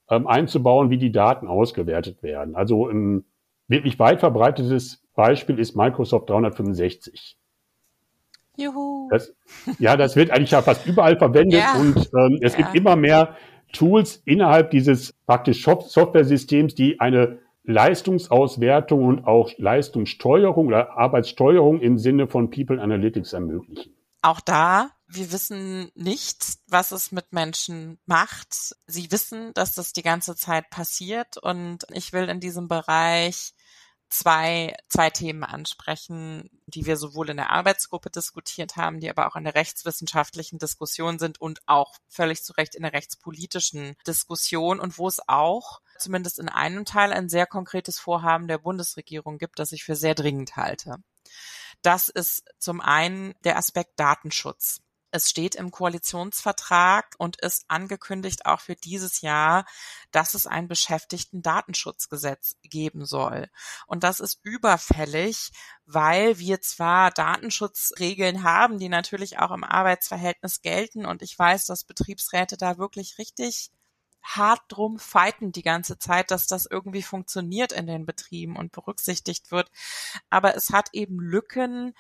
ähm, 0.10 0.26
einzubauen, 0.26 0.90
wie 0.90 0.98
die 0.98 1.12
Daten 1.12 1.48
ausgewertet 1.48 2.24
werden. 2.24 2.56
Also 2.56 2.88
ein 2.88 3.26
wirklich 3.68 4.00
weit 4.00 4.22
verbreitetes 4.22 5.06
Beispiel 5.14 5.60
ist 5.60 5.76
Microsoft 5.76 6.30
365. 6.30 7.38
Juhu. 8.58 9.10
Das, 9.10 9.34
ja, 9.80 9.98
das 9.98 10.16
wird 10.16 10.32
eigentlich 10.32 10.52
ja 10.52 10.62
fast 10.62 10.86
überall 10.86 11.18
verwendet 11.18 11.60
ja. 11.60 11.76
und 11.76 11.98
ähm, 11.98 12.40
es 12.42 12.54
ja. 12.54 12.60
gibt 12.60 12.76
immer 12.76 12.96
mehr 12.96 13.36
Tools 13.72 14.22
innerhalb 14.26 14.72
dieses 14.72 15.14
praktisch 15.26 15.64
Software-Systems, 15.64 16.76
die 16.76 17.00
eine 17.00 17.40
Leistungsauswertung 17.64 19.06
und 19.06 19.26
auch 19.26 19.52
Leistungssteuerung 19.58 20.68
oder 20.68 20.98
Arbeitssteuerung 20.98 21.80
im 21.82 21.98
Sinne 21.98 22.28
von 22.28 22.50
People 22.50 22.82
Analytics 22.82 23.34
ermöglichen. 23.34 23.96
Auch 24.22 24.42
da, 24.42 24.92
wir 25.08 25.32
wissen 25.32 25.90
nicht, 25.96 26.60
was 26.68 26.92
es 26.92 27.12
mit 27.12 27.34
Menschen 27.34 28.00
macht. 28.06 28.76
Sie 28.88 29.12
wissen, 29.12 29.54
dass 29.54 29.76
das 29.76 29.92
die 29.94 30.02
ganze 30.02 30.36
Zeit 30.36 30.70
passiert 30.70 31.38
und 31.38 31.80
ich 31.92 32.14
will 32.14 32.30
in 32.30 32.40
diesem 32.40 32.68
Bereich 32.68 33.54
zwei, 34.14 34.76
zwei 34.90 35.10
Themen 35.10 35.44
ansprechen, 35.44 36.50
die 36.68 36.86
wir 36.86 36.98
sowohl 36.98 37.32
in 37.32 37.38
der 37.38 37.50
Arbeitsgruppe 37.50 38.12
diskutiert 38.12 38.76
haben, 38.76 39.00
die 39.00 39.10
aber 39.10 39.28
auch 39.28 39.36
in 39.36 39.44
der 39.44 39.56
rechtswissenschaftlichen 39.56 40.60
Diskussion 40.60 41.18
sind 41.18 41.42
und 41.42 41.62
auch 41.66 41.96
völlig 42.10 42.44
zu 42.44 42.54
Recht 42.54 42.76
in 42.76 42.84
der 42.84 42.94
rechtspolitischen 42.94 43.96
Diskussion 44.06 44.80
und 44.80 45.00
wo 45.00 45.08
es 45.08 45.20
auch 45.28 45.82
zumindest 45.98 46.38
in 46.38 46.48
einem 46.48 46.86
Teil 46.86 47.12
ein 47.12 47.28
sehr 47.28 47.48
konkretes 47.48 48.00
Vorhaben 48.00 48.48
der 48.48 48.60
Bundesregierung 48.60 49.40
gibt, 49.40 49.58
das 49.58 49.72
ich 49.72 49.84
für 49.84 49.96
sehr 49.96 50.14
dringend 50.14 50.58
halte. 50.58 50.98
Das 51.82 52.08
ist 52.08 52.46
zum 52.60 52.82
einen 52.82 53.34
der 53.44 53.58
Aspekt 53.58 54.00
Datenschutz. 54.00 54.82
Es 55.14 55.30
steht 55.30 55.54
im 55.54 55.70
Koalitionsvertrag 55.70 57.14
und 57.20 57.40
ist 57.40 57.66
angekündigt 57.68 58.48
auch 58.48 58.60
für 58.60 58.76
dieses 58.76 59.22
Jahr, 59.22 59.66
dass 60.10 60.34
es 60.34 60.48
ein 60.48 60.68
Beschäftigten-Datenschutzgesetz 60.68 62.56
geben 62.64 63.06
soll. 63.06 63.48
Und 63.86 64.04
das 64.04 64.20
ist 64.20 64.40
überfällig, 64.42 65.52
weil 65.86 66.40
wir 66.40 66.62
zwar 66.62 67.12
Datenschutzregeln 67.12 68.42
haben, 68.42 68.80
die 68.80 68.90
natürlich 68.90 69.38
auch 69.38 69.52
im 69.52 69.64
Arbeitsverhältnis 69.64 70.64
gelten. 70.64 71.06
Und 71.06 71.22
ich 71.22 71.38
weiß, 71.38 71.68
dass 71.68 71.84
Betriebsräte 71.84 72.58
da 72.58 72.80
wirklich 72.80 73.20
richtig 73.20 73.70
hart 74.24 74.62
drum 74.70 74.98
fighten 74.98 75.52
die 75.52 75.62
ganze 75.62 76.00
Zeit, 76.00 76.32
dass 76.32 76.48
das 76.48 76.66
irgendwie 76.66 77.04
funktioniert 77.04 77.72
in 77.72 77.86
den 77.86 78.08
Betrieben 78.08 78.56
und 78.56 78.72
berücksichtigt 78.72 79.52
wird. 79.52 79.70
Aber 80.32 80.56
es 80.56 80.72
hat 80.72 80.90
eben 80.94 81.20
Lücken, 81.20 81.94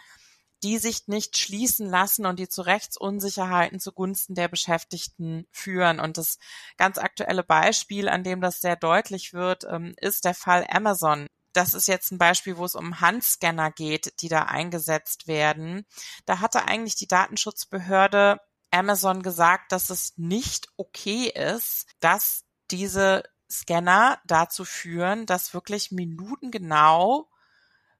die 0.63 0.77
sich 0.77 1.07
nicht 1.07 1.37
schließen 1.37 1.89
lassen 1.89 2.25
und 2.25 2.39
die 2.39 2.47
zu 2.47 2.61
Rechtsunsicherheiten 2.61 3.79
zugunsten 3.79 4.33
der 4.33 4.47
Beschäftigten 4.47 5.45
führen. 5.51 5.99
Und 5.99 6.17
das 6.17 6.37
ganz 6.77 6.97
aktuelle 6.97 7.43
Beispiel, 7.43 8.07
an 8.07 8.23
dem 8.23 8.39
das 8.41 8.61
sehr 8.61 8.77
deutlich 8.77 9.33
wird, 9.33 9.65
ähm, 9.69 9.93
ist 9.99 10.25
der 10.25 10.33
Fall 10.33 10.65
Amazon. 10.69 11.27
das 11.55 11.75
ist 11.75 11.87
jetzt 11.87 12.11
ein 12.11 12.17
Beispiel, 12.17 12.57
wo 12.57 12.65
es 12.65 12.73
um 12.73 12.99
Handscanner 12.99 13.69
geht, 13.71 14.21
die 14.21 14.27
da 14.27 14.43
eingesetzt 14.43 15.27
werden. 15.27 15.85
Da 16.25 16.39
hatte 16.39 16.67
eigentlich 16.67 16.95
die 16.95 17.07
Datenschutzbehörde 17.07 18.39
Amazon 18.71 19.21
gesagt, 19.21 19.71
dass 19.71 19.91
es 19.91 20.13
nicht 20.17 20.69
okay 20.77 21.27
ist, 21.29 21.85
dass 21.99 22.45
diese 22.71 23.23
Scanner 23.51 24.19
dazu 24.25 24.65
führen, 24.65 25.27
dass 25.27 25.53
wirklich 25.53 25.91
minutengenau 25.91 27.29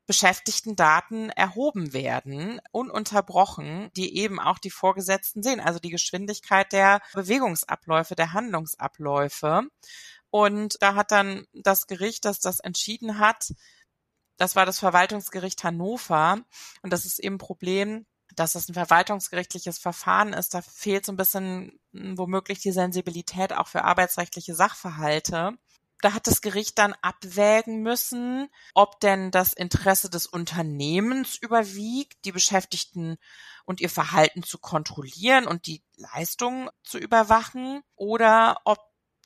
beschäftigten 0.06 0.76
Daten 0.76 1.30
erhoben 1.30 1.94
werden, 1.94 2.60
ununterbrochen, 2.72 3.90
die 3.96 4.18
eben 4.18 4.40
auch 4.40 4.60
die 4.60 4.70
Vorgesetzten 4.70 5.44
sehen, 5.44 5.62
also 5.62 5.80
die 5.80 5.92
Geschwindigkeit 5.92 6.72
der 6.74 7.02
Bewegungsabläufe, 7.14 8.16
der 8.16 8.34
Handlungsabläufe. 8.34 9.64
Und 10.30 10.82
da 10.82 10.96
hat 10.96 11.12
dann 11.12 11.46
das 11.54 11.88
Gericht, 11.88 12.26
das 12.26 12.40
das 12.40 12.60
entschieden 12.60 13.20
hat, 13.20 13.54
das 14.38 14.56
war 14.56 14.66
das 14.66 14.80
Verwaltungsgericht 14.80 15.64
Hannover. 15.64 16.42
Und 16.82 16.92
das 16.92 17.06
ist 17.06 17.20
eben 17.20 17.36
ein 17.36 17.40
Problem, 17.40 18.06
dass 18.36 18.56
es 18.56 18.68
ein 18.68 18.74
verwaltungsgerichtliches 18.74 19.78
Verfahren 19.78 20.34
ist. 20.34 20.54
Da 20.54 20.62
fehlt 20.62 21.06
so 21.06 21.12
ein 21.12 21.18
bisschen 21.18 21.80
hm, 21.94 22.18
womöglich 22.18 22.60
die 22.60 22.72
Sensibilität 22.72 23.54
auch 23.54 23.68
für 23.68 23.84
arbeitsrechtliche 23.84 24.56
Sachverhalte. 24.56 25.58
Da 26.04 26.14
hat 26.14 26.28
das 26.28 26.42
Gericht 26.42 26.80
dann 26.80 26.94
abwägen 27.02 27.82
müssen, 27.82 28.50
ob 28.74 29.00
denn 29.00 29.32
das 29.32 29.54
Interesse 29.54 30.10
des 30.10 30.28
Unternehmens 30.28 31.38
überwiegt, 31.38 32.26
die 32.26 32.34
Beschäftigten 32.34 33.16
und 33.64 33.80
ihr 33.80 33.90
Verhalten 33.90 34.44
zu 34.44 34.58
kontrollieren 34.58 35.48
und 35.48 35.66
die 35.66 35.82
Leistung 35.96 36.70
zu 36.84 36.98
überwachen, 36.98 37.84
oder 37.96 38.60
ob 38.66 38.80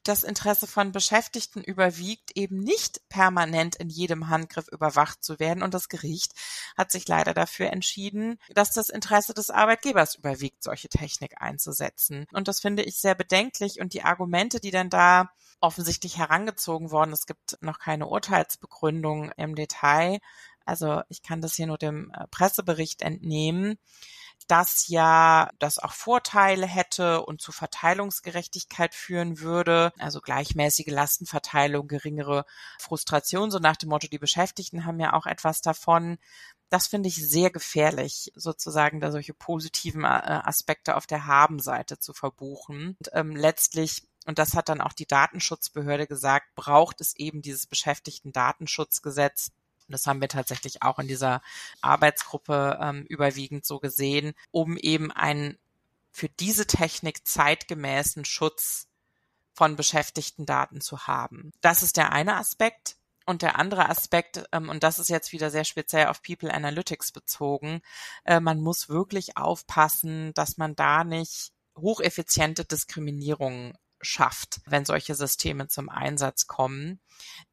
das 0.08 0.24
Interesse 0.24 0.67
von 0.67 0.91
Beschäftigten 0.91 1.62
überwiegt, 1.62 2.32
eben 2.36 2.60
nicht 2.60 3.08
permanent 3.10 3.76
in 3.76 3.89
jedem 3.89 4.30
Handgriff 4.30 4.67
überwacht 4.67 5.24
zu 5.24 5.39
werden. 5.39 5.63
Und 5.63 5.74
das 5.74 5.89
Gericht 5.89 6.34
hat 6.78 6.91
sich 6.91 7.08
leider 7.08 7.34
dafür 7.34 7.72
entschieden, 7.72 8.39
dass 8.54 8.72
das 8.72 8.89
Interesse 8.89 9.34
des 9.34 9.50
Arbeitgebers 9.50 10.15
überwiegt, 10.15 10.63
solche 10.63 10.89
Technik 10.89 11.41
einzusetzen. 11.41 12.26
Und 12.32 12.48
das 12.48 12.60
finde 12.60 12.84
ich 12.84 13.00
sehr 13.00 13.15
bedenklich. 13.15 13.80
Und 13.80 13.93
die 13.93 14.04
Argumente, 14.04 14.60
die 14.60 14.72
dann 14.72 14.89
da 14.89 15.30
offensichtlich 15.60 16.17
herangezogen 16.17 16.91
worden, 16.91 17.13
es 17.13 17.26
gibt 17.26 17.58
noch 17.62 17.80
keine 17.80 18.08
Urteilsbegründung 18.08 19.32
im 19.38 19.56
Detail. 19.56 20.20
Also 20.65 21.02
ich 21.10 21.22
kann 21.24 21.41
das 21.41 21.56
hier 21.56 21.67
nur 21.67 21.78
dem 21.78 22.12
äh, 22.12 22.28
Pressebericht 22.28 23.02
entnehmen 23.02 23.78
das 24.47 24.88
ja 24.88 25.50
das 25.60 25.80
auch 25.80 25.93
Vorteile 25.93 26.65
hätte 26.65 27.26
und 27.26 27.41
zu 27.41 27.52
Verteilungsgerechtigkeit 27.52 28.95
führen 28.95 29.39
würde, 29.39 29.91
also 30.00 30.21
gleichmäßige 30.21 30.88
Lastenverteilung, 30.88 31.88
geringere 31.88 32.45
Frustration, 32.80 33.52
so 33.52 33.60
nach 33.60 33.76
dem 33.76 33.89
Motto, 33.89 34.08
die 34.08 34.19
Beschäftigten 34.19 34.86
haben 34.86 35.00
ja 35.00 35.13
auch 35.13 35.26
etwas 35.26 35.62
davon. 35.62 36.17
Das 36.69 36.88
finde 36.88 37.10
ich 37.10 37.15
sehr 37.15 37.50
gefährlich, 37.50 38.32
sozusagen 38.36 39.00
da 39.00 39.12
solche 39.12 39.34
positiven 39.34 40.04
äh, 40.04 40.08
Aspekte 40.08 40.95
auf 40.95 41.08
der 41.08 41.26
Habenseite 41.26 42.00
zu 42.00 42.13
verbuchen. 42.13 42.97
Und, 43.00 43.10
ähm, 43.13 43.36
letztlich 43.36 44.04
und 44.28 44.39
das 44.39 44.56
hat 44.56 44.67
dann 44.67 44.82
auch 44.82 44.91
die 44.91 45.08
Datenschutzbehörde 45.08 46.06
gesagt, 46.06 46.54
braucht 46.56 47.00
es 47.00 47.15
eben 47.15 47.41
dieses 47.41 47.65
Beschäftigten-Datenschutzgesetz, 47.65 49.52
und 49.88 49.93
das 49.93 50.06
haben 50.06 50.21
wir 50.21 50.28
tatsächlich 50.28 50.84
auch 50.84 51.00
in 51.00 51.08
dieser 51.08 51.41
Arbeitsgruppe 51.82 52.78
ähm, 52.82 53.06
überwiegend 53.08 53.65
so 53.65 53.80
gesehen, 53.80 54.34
um 54.52 54.78
eben 54.78 55.12
einen 55.12 55.58
für 56.12 56.30
diese 56.30 56.67
Technik 56.67 57.28
zeitgemäßen 57.28 58.26
Schutz 58.26 58.88
von 59.54 59.76
beschäftigten 59.76 60.45
Daten 60.45 60.82
zu 60.82 61.08
haben. 61.08 61.52
Das 61.62 61.84
ist 61.84 61.97
der 61.97 62.12
eine 62.12 62.36
Aspekt. 62.36 62.95
Und 63.30 63.41
der 63.41 63.60
andere 63.60 63.89
Aspekt, 63.89 64.45
ähm, 64.54 64.69
und 64.69 64.84
das 64.84 65.00
ist 65.00 65.10
jetzt 65.10 65.34
wieder 65.34 65.52
sehr 65.52 65.65
speziell 65.65 66.08
auf 66.08 66.21
People 66.21 66.54
Analytics 66.54 67.12
bezogen, 67.12 67.82
äh, 68.23 68.39
man 68.39 68.62
muss 68.62 68.88
wirklich 68.88 69.36
aufpassen, 69.36 70.34
dass 70.34 70.56
man 70.56 70.78
da 70.78 71.04
nicht 71.04 71.52
hocheffiziente 71.76 72.63
Diskriminierungen 72.63 73.78
schafft, 74.01 74.62
wenn 74.65 74.86
solche 74.86 75.15
Systeme 75.15 75.67
zum 75.67 75.89
Einsatz 75.89 76.47
kommen. 76.47 76.99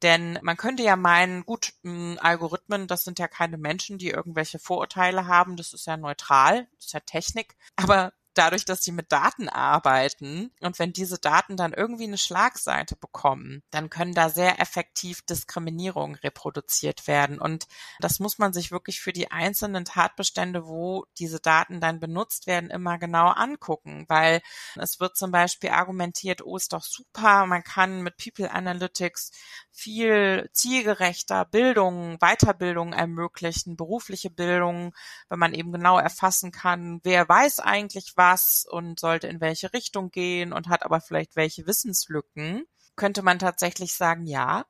Denn 0.02 0.38
man 0.42 0.56
könnte 0.56 0.82
ja 0.82 0.96
meinen, 0.96 1.44
gut, 1.44 1.72
Algorithmen, 2.18 2.86
das 2.86 3.04
sind 3.04 3.18
ja 3.18 3.28
keine 3.28 3.58
Menschen, 3.58 3.98
die 3.98 4.10
irgendwelche 4.10 4.58
Vorurteile 4.58 5.26
haben, 5.26 5.56
das 5.56 5.72
ist 5.72 5.86
ja 5.86 5.96
neutral, 5.96 6.68
das 6.76 6.86
ist 6.86 6.92
ja 6.92 7.00
Technik. 7.00 7.56
Aber 7.76 8.12
dadurch, 8.34 8.64
dass 8.64 8.82
sie 8.82 8.92
mit 8.92 9.12
Daten 9.12 9.48
arbeiten 9.48 10.50
und 10.60 10.78
wenn 10.78 10.92
diese 10.92 11.18
Daten 11.18 11.56
dann 11.56 11.72
irgendwie 11.72 12.04
eine 12.04 12.18
Schlagseite 12.18 12.96
bekommen, 12.96 13.62
dann 13.70 13.90
können 13.90 14.14
da 14.14 14.28
sehr 14.28 14.60
effektiv 14.60 15.22
Diskriminierungen 15.22 16.16
reproduziert 16.16 17.06
werden. 17.06 17.38
Und 17.38 17.66
das 18.00 18.18
muss 18.18 18.38
man 18.38 18.52
sich 18.52 18.72
wirklich 18.72 19.00
für 19.00 19.12
die 19.12 19.30
einzelnen 19.30 19.84
Tatbestände, 19.84 20.66
wo 20.66 21.06
diese 21.18 21.40
Daten 21.40 21.80
dann 21.80 22.00
benutzt 22.00 22.46
werden, 22.46 22.70
immer 22.70 22.98
genau 22.98 23.28
angucken, 23.28 24.04
weil 24.08 24.42
es 24.76 25.00
wird 25.00 25.16
zum 25.16 25.30
Beispiel 25.30 25.70
argumentiert, 25.70 26.42
oh, 26.44 26.56
ist 26.56 26.72
doch 26.72 26.82
super, 26.82 27.46
man 27.46 27.62
kann 27.62 28.02
mit 28.02 28.16
People 28.16 28.50
Analytics 28.50 29.30
viel 29.70 30.48
zielgerechter 30.52 31.44
Bildung, 31.44 32.18
Weiterbildung 32.18 32.92
ermöglichen, 32.92 33.76
berufliche 33.76 34.30
Bildung, 34.30 34.94
wenn 35.28 35.38
man 35.38 35.54
eben 35.54 35.72
genau 35.72 35.98
erfassen 35.98 36.52
kann, 36.52 37.00
wer 37.02 37.28
weiß 37.28 37.60
eigentlich 37.60 38.12
was 38.16 38.23
und 38.70 39.00
sollte 39.00 39.26
in 39.26 39.40
welche 39.40 39.72
Richtung 39.72 40.10
gehen 40.10 40.52
und 40.52 40.68
hat 40.68 40.84
aber 40.84 41.00
vielleicht 41.00 41.36
welche 41.36 41.66
Wissenslücken, 41.66 42.64
könnte 42.96 43.22
man 43.22 43.38
tatsächlich 43.38 43.94
sagen, 43.94 44.26
ja. 44.26 44.64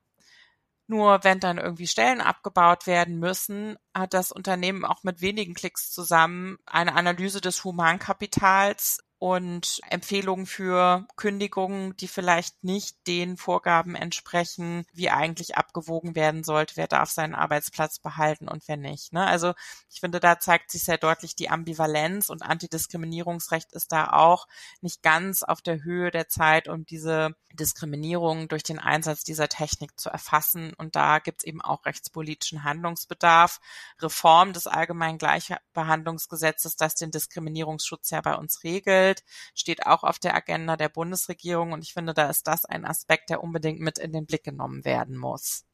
Nur 0.86 1.24
wenn 1.24 1.40
dann 1.40 1.56
irgendwie 1.58 1.86
Stellen 1.86 2.20
abgebaut 2.20 2.86
werden 2.86 3.18
müssen, 3.18 3.76
hat 3.94 4.12
das 4.12 4.32
Unternehmen 4.32 4.84
auch 4.84 5.02
mit 5.02 5.22
wenigen 5.22 5.54
Klicks 5.54 5.90
zusammen 5.90 6.58
eine 6.66 6.94
Analyse 6.94 7.40
des 7.40 7.64
Humankapitals 7.64 9.00
und 9.24 9.80
Empfehlungen 9.88 10.44
für 10.44 11.06
Kündigungen, 11.16 11.96
die 11.96 12.08
vielleicht 12.08 12.62
nicht 12.62 13.06
den 13.06 13.38
Vorgaben 13.38 13.94
entsprechen, 13.94 14.84
wie 14.92 15.08
eigentlich 15.08 15.56
abgewogen 15.56 16.14
werden 16.14 16.44
sollte, 16.44 16.76
wer 16.76 16.88
darf 16.88 17.08
seinen 17.08 17.34
Arbeitsplatz 17.34 17.98
behalten 17.98 18.48
und 18.48 18.68
wer 18.68 18.76
nicht. 18.76 19.14
Ne? 19.14 19.26
Also 19.26 19.54
ich 19.88 20.00
finde, 20.00 20.20
da 20.20 20.38
zeigt 20.40 20.70
sich 20.70 20.84
sehr 20.84 20.98
deutlich 20.98 21.34
die 21.34 21.48
Ambivalenz 21.48 22.28
und 22.28 22.42
Antidiskriminierungsrecht 22.42 23.72
ist 23.72 23.92
da 23.92 24.12
auch 24.12 24.46
nicht 24.82 25.02
ganz 25.02 25.42
auf 25.42 25.62
der 25.62 25.82
Höhe 25.82 26.10
der 26.10 26.28
Zeit, 26.28 26.68
um 26.68 26.84
diese 26.84 27.34
Diskriminierung 27.54 28.48
durch 28.48 28.62
den 28.62 28.78
Einsatz 28.78 29.24
dieser 29.24 29.48
Technik 29.48 29.98
zu 29.98 30.10
erfassen. 30.10 30.74
Und 30.76 30.96
da 30.96 31.18
gibt 31.18 31.40
es 31.40 31.46
eben 31.46 31.62
auch 31.62 31.86
rechtspolitischen 31.86 32.62
Handlungsbedarf. 32.62 33.60
Reform 34.02 34.52
des 34.52 34.66
allgemeinen 34.66 35.16
Gleichbehandlungsgesetzes, 35.16 36.76
das 36.76 36.94
den 36.94 37.10
Diskriminierungsschutz 37.10 38.10
ja 38.10 38.20
bei 38.20 38.34
uns 38.34 38.64
regelt 38.64 39.13
Umwelt 39.14 39.22
steht 39.54 39.86
auch 39.86 40.02
auf 40.02 40.18
der 40.18 40.34
Agenda 40.34 40.76
der 40.76 40.88
Bundesregierung 40.88 41.72
und 41.72 41.84
ich 41.84 41.92
finde, 41.92 42.14
da 42.14 42.28
ist 42.30 42.46
das 42.46 42.64
ein 42.64 42.84
Aspekt, 42.84 43.30
der 43.30 43.42
unbedingt 43.42 43.80
mit 43.80 43.98
in 43.98 44.12
den 44.12 44.26
Blick 44.26 44.44
genommen 44.44 44.84
werden 44.84 45.16
muss. 45.16 45.64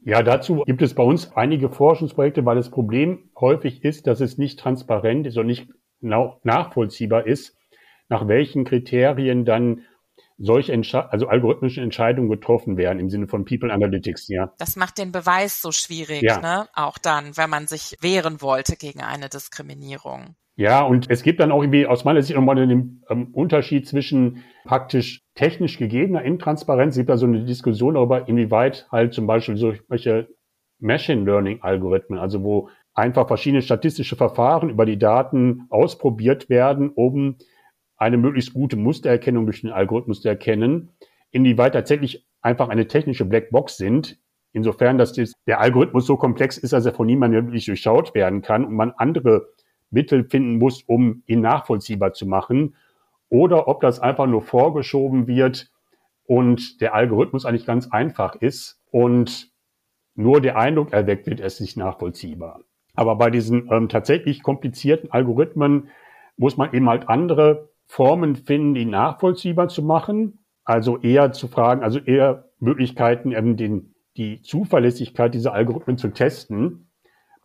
Ja, 0.00 0.22
dazu 0.22 0.62
gibt 0.66 0.82
es 0.82 0.94
bei 0.94 1.02
uns 1.02 1.32
einige 1.32 1.70
Forschungsprojekte, 1.70 2.44
weil 2.44 2.56
das 2.56 2.70
Problem 2.70 3.30
häufig 3.38 3.82
ist, 3.82 4.06
dass 4.06 4.20
es 4.20 4.36
nicht 4.36 4.58
transparent 4.58 5.26
ist 5.26 5.38
und 5.38 5.46
nicht 5.46 5.68
nachvollziehbar 6.00 7.26
ist, 7.26 7.56
nach 8.08 8.28
welchen 8.28 8.64
Kriterien 8.64 9.44
dann 9.44 9.84
solche 10.38 10.74
Entsche 10.74 11.10
also 11.10 11.28
algorithmische 11.28 11.80
Entscheidungen 11.80 12.28
getroffen 12.28 12.76
werden 12.76 13.00
im 13.00 13.08
Sinne 13.08 13.26
von 13.26 13.46
People 13.46 13.72
Analytics, 13.72 14.28
ja. 14.28 14.52
Das 14.58 14.76
macht 14.76 14.98
den 14.98 15.10
Beweis 15.10 15.62
so 15.62 15.72
schwierig, 15.72 16.22
ja. 16.22 16.40
ne? 16.40 16.68
Auch 16.74 16.98
dann, 16.98 17.38
wenn 17.38 17.48
man 17.48 17.66
sich 17.66 17.96
wehren 18.02 18.42
wollte 18.42 18.76
gegen 18.76 19.00
eine 19.00 19.30
Diskriminierung. 19.30 20.36
Ja, 20.58 20.82
und 20.82 21.10
es 21.10 21.22
gibt 21.22 21.40
dann 21.40 21.52
auch 21.52 21.62
irgendwie 21.62 21.86
aus 21.86 22.04
meiner 22.04 22.22
Sicht 22.22 22.34
nochmal 22.34 22.56
den 22.56 23.02
ähm, 23.10 23.28
Unterschied 23.32 23.86
zwischen 23.86 24.42
praktisch 24.64 25.22
technisch 25.34 25.78
gegebener 25.78 26.22
Intransparenz. 26.22 26.94
Es 26.94 26.98
gibt 26.98 27.10
da 27.10 27.18
so 27.18 27.26
eine 27.26 27.44
Diskussion 27.44 27.94
darüber, 27.94 28.26
inwieweit 28.26 28.88
halt 28.90 29.12
zum 29.12 29.26
Beispiel 29.26 29.58
solche 29.58 30.28
Machine 30.78 31.24
Learning 31.24 31.60
Algorithmen, 31.60 32.18
also 32.18 32.42
wo 32.42 32.70
einfach 32.94 33.28
verschiedene 33.28 33.60
statistische 33.60 34.16
Verfahren 34.16 34.70
über 34.70 34.86
die 34.86 34.98
Daten 34.98 35.66
ausprobiert 35.68 36.48
werden, 36.48 36.88
um 36.88 37.36
eine 37.98 38.16
möglichst 38.16 38.54
gute 38.54 38.76
Mustererkennung 38.76 39.44
durch 39.44 39.60
den 39.60 39.70
Algorithmus 39.70 40.22
zu 40.22 40.28
erkennen, 40.28 40.90
inwieweit 41.30 41.74
tatsächlich 41.74 42.26
einfach 42.40 42.70
eine 42.70 42.86
technische 42.86 43.26
Blackbox 43.26 43.76
sind, 43.76 44.18
insofern, 44.52 44.96
dass 44.96 45.12
der 45.12 45.60
Algorithmus 45.60 46.06
so 46.06 46.16
komplex 46.16 46.56
ist, 46.56 46.72
dass 46.72 46.86
er 46.86 46.94
von 46.94 47.06
niemandem 47.06 47.46
wirklich 47.46 47.66
durchschaut 47.66 48.14
werden 48.14 48.40
kann 48.40 48.64
und 48.64 48.74
man 48.74 48.92
andere 48.92 49.48
Mittel 49.90 50.24
finden 50.24 50.58
muss, 50.58 50.82
um 50.82 51.22
ihn 51.26 51.40
nachvollziehbar 51.40 52.12
zu 52.12 52.26
machen, 52.26 52.76
oder 53.28 53.68
ob 53.68 53.80
das 53.80 54.00
einfach 54.00 54.26
nur 54.26 54.42
vorgeschoben 54.42 55.26
wird 55.26 55.70
und 56.24 56.80
der 56.80 56.94
Algorithmus 56.94 57.44
eigentlich 57.44 57.66
ganz 57.66 57.88
einfach 57.90 58.36
ist 58.36 58.80
und 58.90 59.50
nur 60.14 60.40
der 60.40 60.56
Eindruck 60.56 60.92
erweckt 60.92 61.26
wird, 61.26 61.40
es 61.40 61.60
nicht 61.60 61.76
nachvollziehbar. 61.76 62.60
Aber 62.94 63.16
bei 63.16 63.30
diesen 63.30 63.70
ähm, 63.70 63.88
tatsächlich 63.88 64.42
komplizierten 64.42 65.10
Algorithmen 65.10 65.88
muss 66.36 66.56
man 66.56 66.72
eben 66.72 66.88
halt 66.88 67.08
andere 67.08 67.68
Formen 67.84 68.36
finden, 68.36 68.74
die 68.74 68.86
nachvollziehbar 68.86 69.68
zu 69.68 69.82
machen. 69.82 70.38
Also 70.64 70.98
eher 70.98 71.32
zu 71.32 71.46
fragen, 71.46 71.82
also 71.82 71.98
eher 71.98 72.48
Möglichkeiten, 72.58 73.32
eben 73.32 73.56
den 73.56 73.94
die 74.16 74.40
Zuverlässigkeit 74.40 75.34
dieser 75.34 75.52
Algorithmen 75.52 75.98
zu 75.98 76.08
testen. 76.08 76.85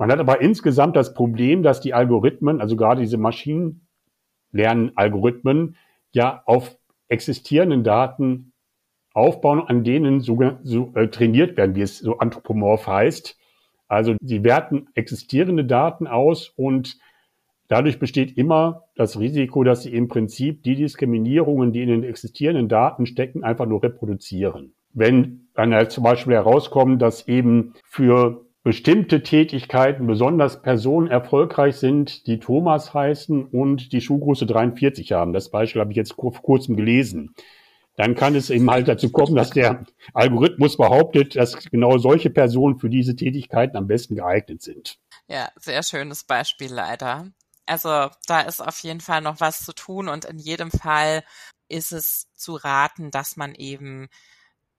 Man 0.01 0.11
hat 0.11 0.19
aber 0.19 0.41
insgesamt 0.41 0.95
das 0.95 1.13
Problem, 1.13 1.61
dass 1.61 1.79
die 1.79 1.93
Algorithmen, 1.93 2.59
also 2.59 2.75
gerade 2.75 3.01
diese 3.01 3.19
Maschinenlernalgorithmen, 3.19 5.75
ja 6.11 6.41
auf 6.47 6.75
existierenden 7.07 7.83
Daten 7.83 8.51
aufbauen, 9.13 9.61
an 9.61 9.83
denen 9.83 10.21
so, 10.21 10.39
so 10.63 10.91
äh, 10.95 11.09
trainiert 11.09 11.55
werden, 11.55 11.75
wie 11.75 11.83
es 11.83 11.99
so 11.99 12.17
anthropomorph 12.17 12.87
heißt. 12.87 13.37
Also 13.87 14.15
sie 14.21 14.43
werten 14.43 14.87
existierende 14.95 15.65
Daten 15.65 16.07
aus 16.07 16.51
und 16.55 16.97
dadurch 17.67 17.99
besteht 17.99 18.39
immer 18.39 18.85
das 18.95 19.19
Risiko, 19.19 19.63
dass 19.63 19.83
sie 19.83 19.93
im 19.93 20.07
Prinzip 20.07 20.63
die 20.63 20.77
Diskriminierungen, 20.77 21.73
die 21.73 21.83
in 21.83 21.89
den 21.89 22.03
existierenden 22.03 22.69
Daten 22.69 23.05
stecken, 23.05 23.43
einfach 23.43 23.67
nur 23.67 23.83
reproduzieren. 23.83 24.73
Wenn 24.93 25.49
dann 25.53 25.75
halt 25.75 25.91
zum 25.91 26.03
Beispiel 26.03 26.33
herauskommt, 26.33 26.99
dass 27.03 27.27
eben 27.27 27.75
für 27.83 28.47
bestimmte 28.63 29.23
Tätigkeiten 29.23 30.05
besonders 30.05 30.61
Personen 30.61 31.07
erfolgreich 31.07 31.77
sind, 31.77 32.27
die 32.27 32.39
Thomas 32.39 32.93
heißen 32.93 33.45
und 33.45 33.91
die 33.91 34.01
Schuhgröße 34.01 34.45
43 34.45 35.11
haben. 35.13 35.33
Das 35.33 35.49
Beispiel 35.49 35.81
habe 35.81 35.91
ich 35.91 35.97
jetzt 35.97 36.13
vor 36.13 36.33
kurzem 36.33 36.75
gelesen. 36.75 37.33
Dann 37.97 38.15
kann 38.15 38.35
es 38.35 38.49
eben 38.49 38.69
halt 38.69 38.87
dazu 38.87 39.11
kommen, 39.11 39.35
dass 39.35 39.49
der 39.49 39.83
Algorithmus 40.13 40.77
behauptet, 40.77 41.35
dass 41.35 41.57
genau 41.69 41.97
solche 41.97 42.29
Personen 42.29 42.79
für 42.79 42.89
diese 42.89 43.15
Tätigkeiten 43.15 43.75
am 43.77 43.87
besten 43.87 44.15
geeignet 44.15 44.61
sind. 44.61 44.97
Ja, 45.27 45.49
sehr 45.57 45.83
schönes 45.83 46.23
Beispiel 46.23 46.71
leider. 46.71 47.27
Also 47.65 48.09
da 48.27 48.41
ist 48.41 48.61
auf 48.61 48.79
jeden 48.79 49.01
Fall 49.01 49.21
noch 49.21 49.39
was 49.39 49.65
zu 49.65 49.73
tun 49.73 50.07
und 50.07 50.25
in 50.25 50.39
jedem 50.39 50.71
Fall 50.71 51.23
ist 51.67 51.91
es 51.91 52.27
zu 52.33 52.55
raten, 52.55 53.11
dass 53.11 53.37
man 53.37 53.55
eben 53.55 54.09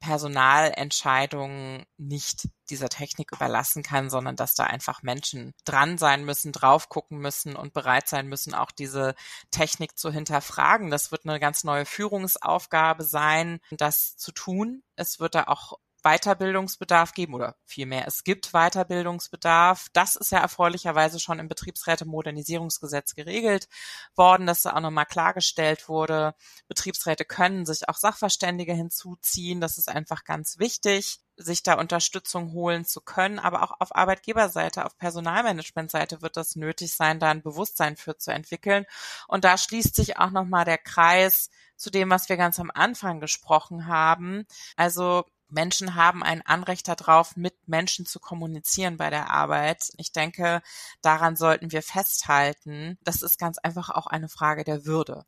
Personalentscheidungen 0.01 1.85
nicht 1.97 2.49
dieser 2.72 2.88
Technik 2.88 3.32
überlassen 3.32 3.82
kann, 3.82 4.08
sondern 4.08 4.34
dass 4.34 4.54
da 4.54 4.64
einfach 4.64 5.02
Menschen 5.02 5.52
dran 5.64 5.98
sein 5.98 6.24
müssen, 6.24 6.52
drauf 6.52 6.88
gucken 6.88 7.18
müssen 7.18 7.54
und 7.54 7.74
bereit 7.74 8.08
sein 8.08 8.28
müssen, 8.28 8.54
auch 8.54 8.70
diese 8.70 9.14
Technik 9.50 9.98
zu 9.98 10.10
hinterfragen. 10.10 10.90
Das 10.90 11.12
wird 11.12 11.26
eine 11.26 11.38
ganz 11.38 11.64
neue 11.64 11.84
Führungsaufgabe 11.84 13.04
sein, 13.04 13.60
das 13.70 14.16
zu 14.16 14.32
tun. 14.32 14.82
Es 14.96 15.20
wird 15.20 15.34
da 15.34 15.44
auch 15.44 15.78
Weiterbildungsbedarf 16.03 17.14
geben 17.14 17.34
oder 17.34 17.57
vielmehr 17.64 18.07
es 18.07 18.24
gibt 18.24 18.53
Weiterbildungsbedarf. 18.53 19.88
Das 19.92 20.16
ist 20.16 20.32
ja 20.32 20.38
erfreulicherweise 20.38 21.20
schon 21.20 21.38
im 21.38 21.48
Betriebsräte-Modernisierungsgesetz 21.48 23.14
geregelt 23.14 23.68
worden, 24.14 24.46
dass 24.46 24.62
da 24.62 24.74
auch 24.74 24.80
nochmal 24.80 25.07
klargestellt 25.07 25.88
wurde. 25.88 26.34
Betriebsräte 26.68 27.24
können 27.24 27.66
sich 27.66 27.88
auch 27.88 27.96
Sachverständige 27.96 28.74
hinzuziehen. 28.74 29.61
Das 29.61 29.78
ist 29.78 29.88
einfach 29.88 30.24
ganz 30.24 30.59
wichtig 30.59 31.20
sich 31.36 31.62
da 31.62 31.74
Unterstützung 31.74 32.53
holen 32.53 32.84
zu 32.84 33.00
können, 33.00 33.38
aber 33.38 33.62
auch 33.62 33.72
auf 33.80 33.94
Arbeitgeberseite, 33.94 34.84
auf 34.84 34.96
Personalmanagementseite 34.98 36.22
wird 36.22 36.36
das 36.36 36.57
nötig 36.57 36.92
sein, 36.92 37.18
da 37.18 37.30
ein 37.30 37.42
Bewusstsein 37.42 37.96
für 37.96 38.16
zu 38.16 38.32
entwickeln. 38.32 38.84
Und 39.28 39.44
da 39.44 39.57
schließt 39.57 39.94
sich 39.94 40.18
auch 40.18 40.30
nochmal 40.30 40.64
der 40.64 40.78
Kreis 40.78 41.50
zu 41.76 41.90
dem, 41.90 42.11
was 42.11 42.28
wir 42.28 42.36
ganz 42.36 42.61
am 42.61 42.70
Anfang 42.72 43.20
gesprochen 43.20 43.86
haben. 43.86 44.46
Also 44.76 45.24
Menschen 45.53 45.94
haben 45.94 46.22
ein 46.22 46.42
Anrecht 46.42 46.88
darauf, 46.88 47.36
mit 47.36 47.55
Menschen 47.66 48.07
zu 48.07 48.18
kommunizieren 48.20 48.96
bei 48.96 49.11
der 49.11 49.30
Arbeit. 49.30 49.90
Ich 49.98 50.12
denke, 50.12 50.62
daran 51.03 51.36
sollten 51.36 51.72
wir 51.72 51.82
festhalten. 51.82 52.98
Das 53.05 53.22
ist 53.22 53.38
ganz 53.38 53.59
einfach 53.59 53.90
auch 53.90 54.07
eine 54.07 54.28
Frage 54.28 54.64
der 54.64 54.84
Würde. 54.84 55.24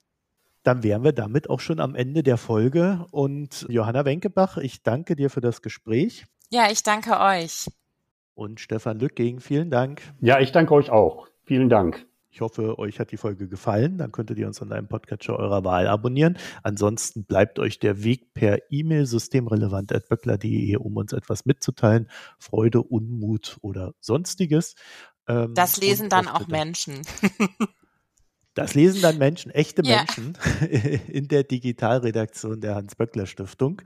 Dann 0.63 0.83
wären 0.83 1.05
wir 1.05 1.13
damit 1.13 1.51
auch 1.51 1.61
schon 1.61 1.79
am 1.79 1.95
Ende 1.95 2.23
der 2.23 2.39
Folge. 2.39 3.07
Und 3.11 3.67
Johanna 3.69 4.05
Wenkebach, 4.05 4.57
ich 4.57 4.83
danke 4.83 5.15
dir 5.15 5.29
für 5.29 5.43
das 5.43 5.61
Gespräch. 5.61 6.25
Ja, 6.51 6.71
ich 6.71 6.83
danke 6.83 7.21
euch. 7.21 7.69
Und 8.35 8.61
Stefan 8.61 8.99
Lücking, 8.99 9.41
vielen 9.41 9.71
Dank. 9.71 10.03
Ja, 10.21 10.41
ich 10.41 10.53
danke 10.53 10.75
euch 10.75 10.91
auch. 10.91 11.29
Vielen 11.45 11.69
Dank. 11.69 12.07
Ich 12.35 12.41
hoffe, 12.41 12.81
euch 12.81 12.99
hat 12.99 13.13
die 13.13 13.17
Folge 13.17 13.47
gefallen. 13.47 13.97
Dann 13.97 14.11
könntet 14.11 14.39
ihr 14.39 14.49
uns 14.49 14.61
an 14.61 14.73
einem 14.73 14.89
Podcatcher 14.89 15.39
eurer 15.39 15.63
Wahl 15.63 15.87
abonnieren. 15.87 16.37
Ansonsten 16.65 17.25
bleibt 17.25 17.61
euch 17.61 17.79
der 17.79 18.03
Weg 18.03 18.35
per 18.35 18.59
E-Mail 18.71 19.07
systemrelevant.böckler.de, 19.07 20.75
um 20.79 20.97
uns 20.97 21.13
etwas 21.13 21.45
mitzuteilen. 21.45 22.09
Freude, 22.41 22.83
Unmut 22.83 23.59
oder 23.61 23.95
sonstiges. 24.01 24.75
Ähm, 25.29 25.55
das 25.55 25.77
lesen 25.77 26.09
dann 26.09 26.27
auch 26.27 26.49
Menschen. 26.49 27.03
Das 28.57 28.75
lesen 28.75 29.03
dann 29.03 29.19
Menschen, 29.19 29.51
echte. 29.51 29.83
Menschen 29.83 30.39
in 31.09 31.27
der 31.27 31.43
Digitalredaktion 31.43 32.61
der 32.61 32.77
Hans-Böckler-Stiftung. 32.77 33.83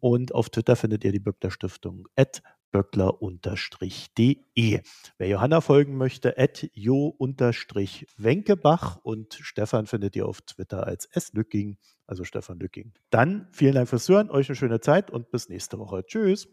Und 0.00 0.32
auf 0.32 0.48
Twitter 0.48 0.76
findet 0.76 1.02
ihr 1.02 1.10
die 1.10 1.18
Böckler 1.18 1.50
Stiftung 1.50 2.06
at 2.14 2.40
böckler-de. 2.76 4.80
Wer 5.18 5.28
Johanna 5.28 5.62
folgen 5.62 5.96
möchte, 5.96 6.38
at 6.38 6.68
jo-wenkebach 6.74 8.98
und 9.02 9.38
Stefan 9.40 9.86
findet 9.86 10.14
ihr 10.16 10.26
auf 10.26 10.42
Twitter 10.42 10.86
als 10.86 11.08
slücking, 11.18 11.78
also 12.06 12.24
Stefan 12.24 12.58
Lücking. 12.58 12.92
Dann 13.10 13.48
vielen 13.52 13.74
Dank 13.74 13.88
fürs 13.88 14.08
Hören, 14.08 14.30
euch 14.30 14.48
eine 14.48 14.56
schöne 14.56 14.80
Zeit 14.80 15.10
und 15.10 15.30
bis 15.30 15.48
nächste 15.48 15.78
Woche. 15.78 16.04
Tschüss. 16.04 16.48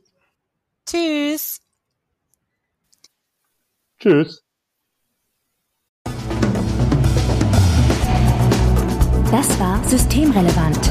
Tschüss. 0.86 1.62
Tschüss. 4.00 4.44
Das 9.32 9.60
war 9.60 9.84
Systemrelevant, 9.84 10.86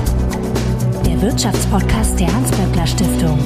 der 1.06 1.22
Wirtschaftspodcast 1.22 2.18
der 2.18 2.32
Hans-Böckler 2.32 2.86
Stiftung. 2.86 3.38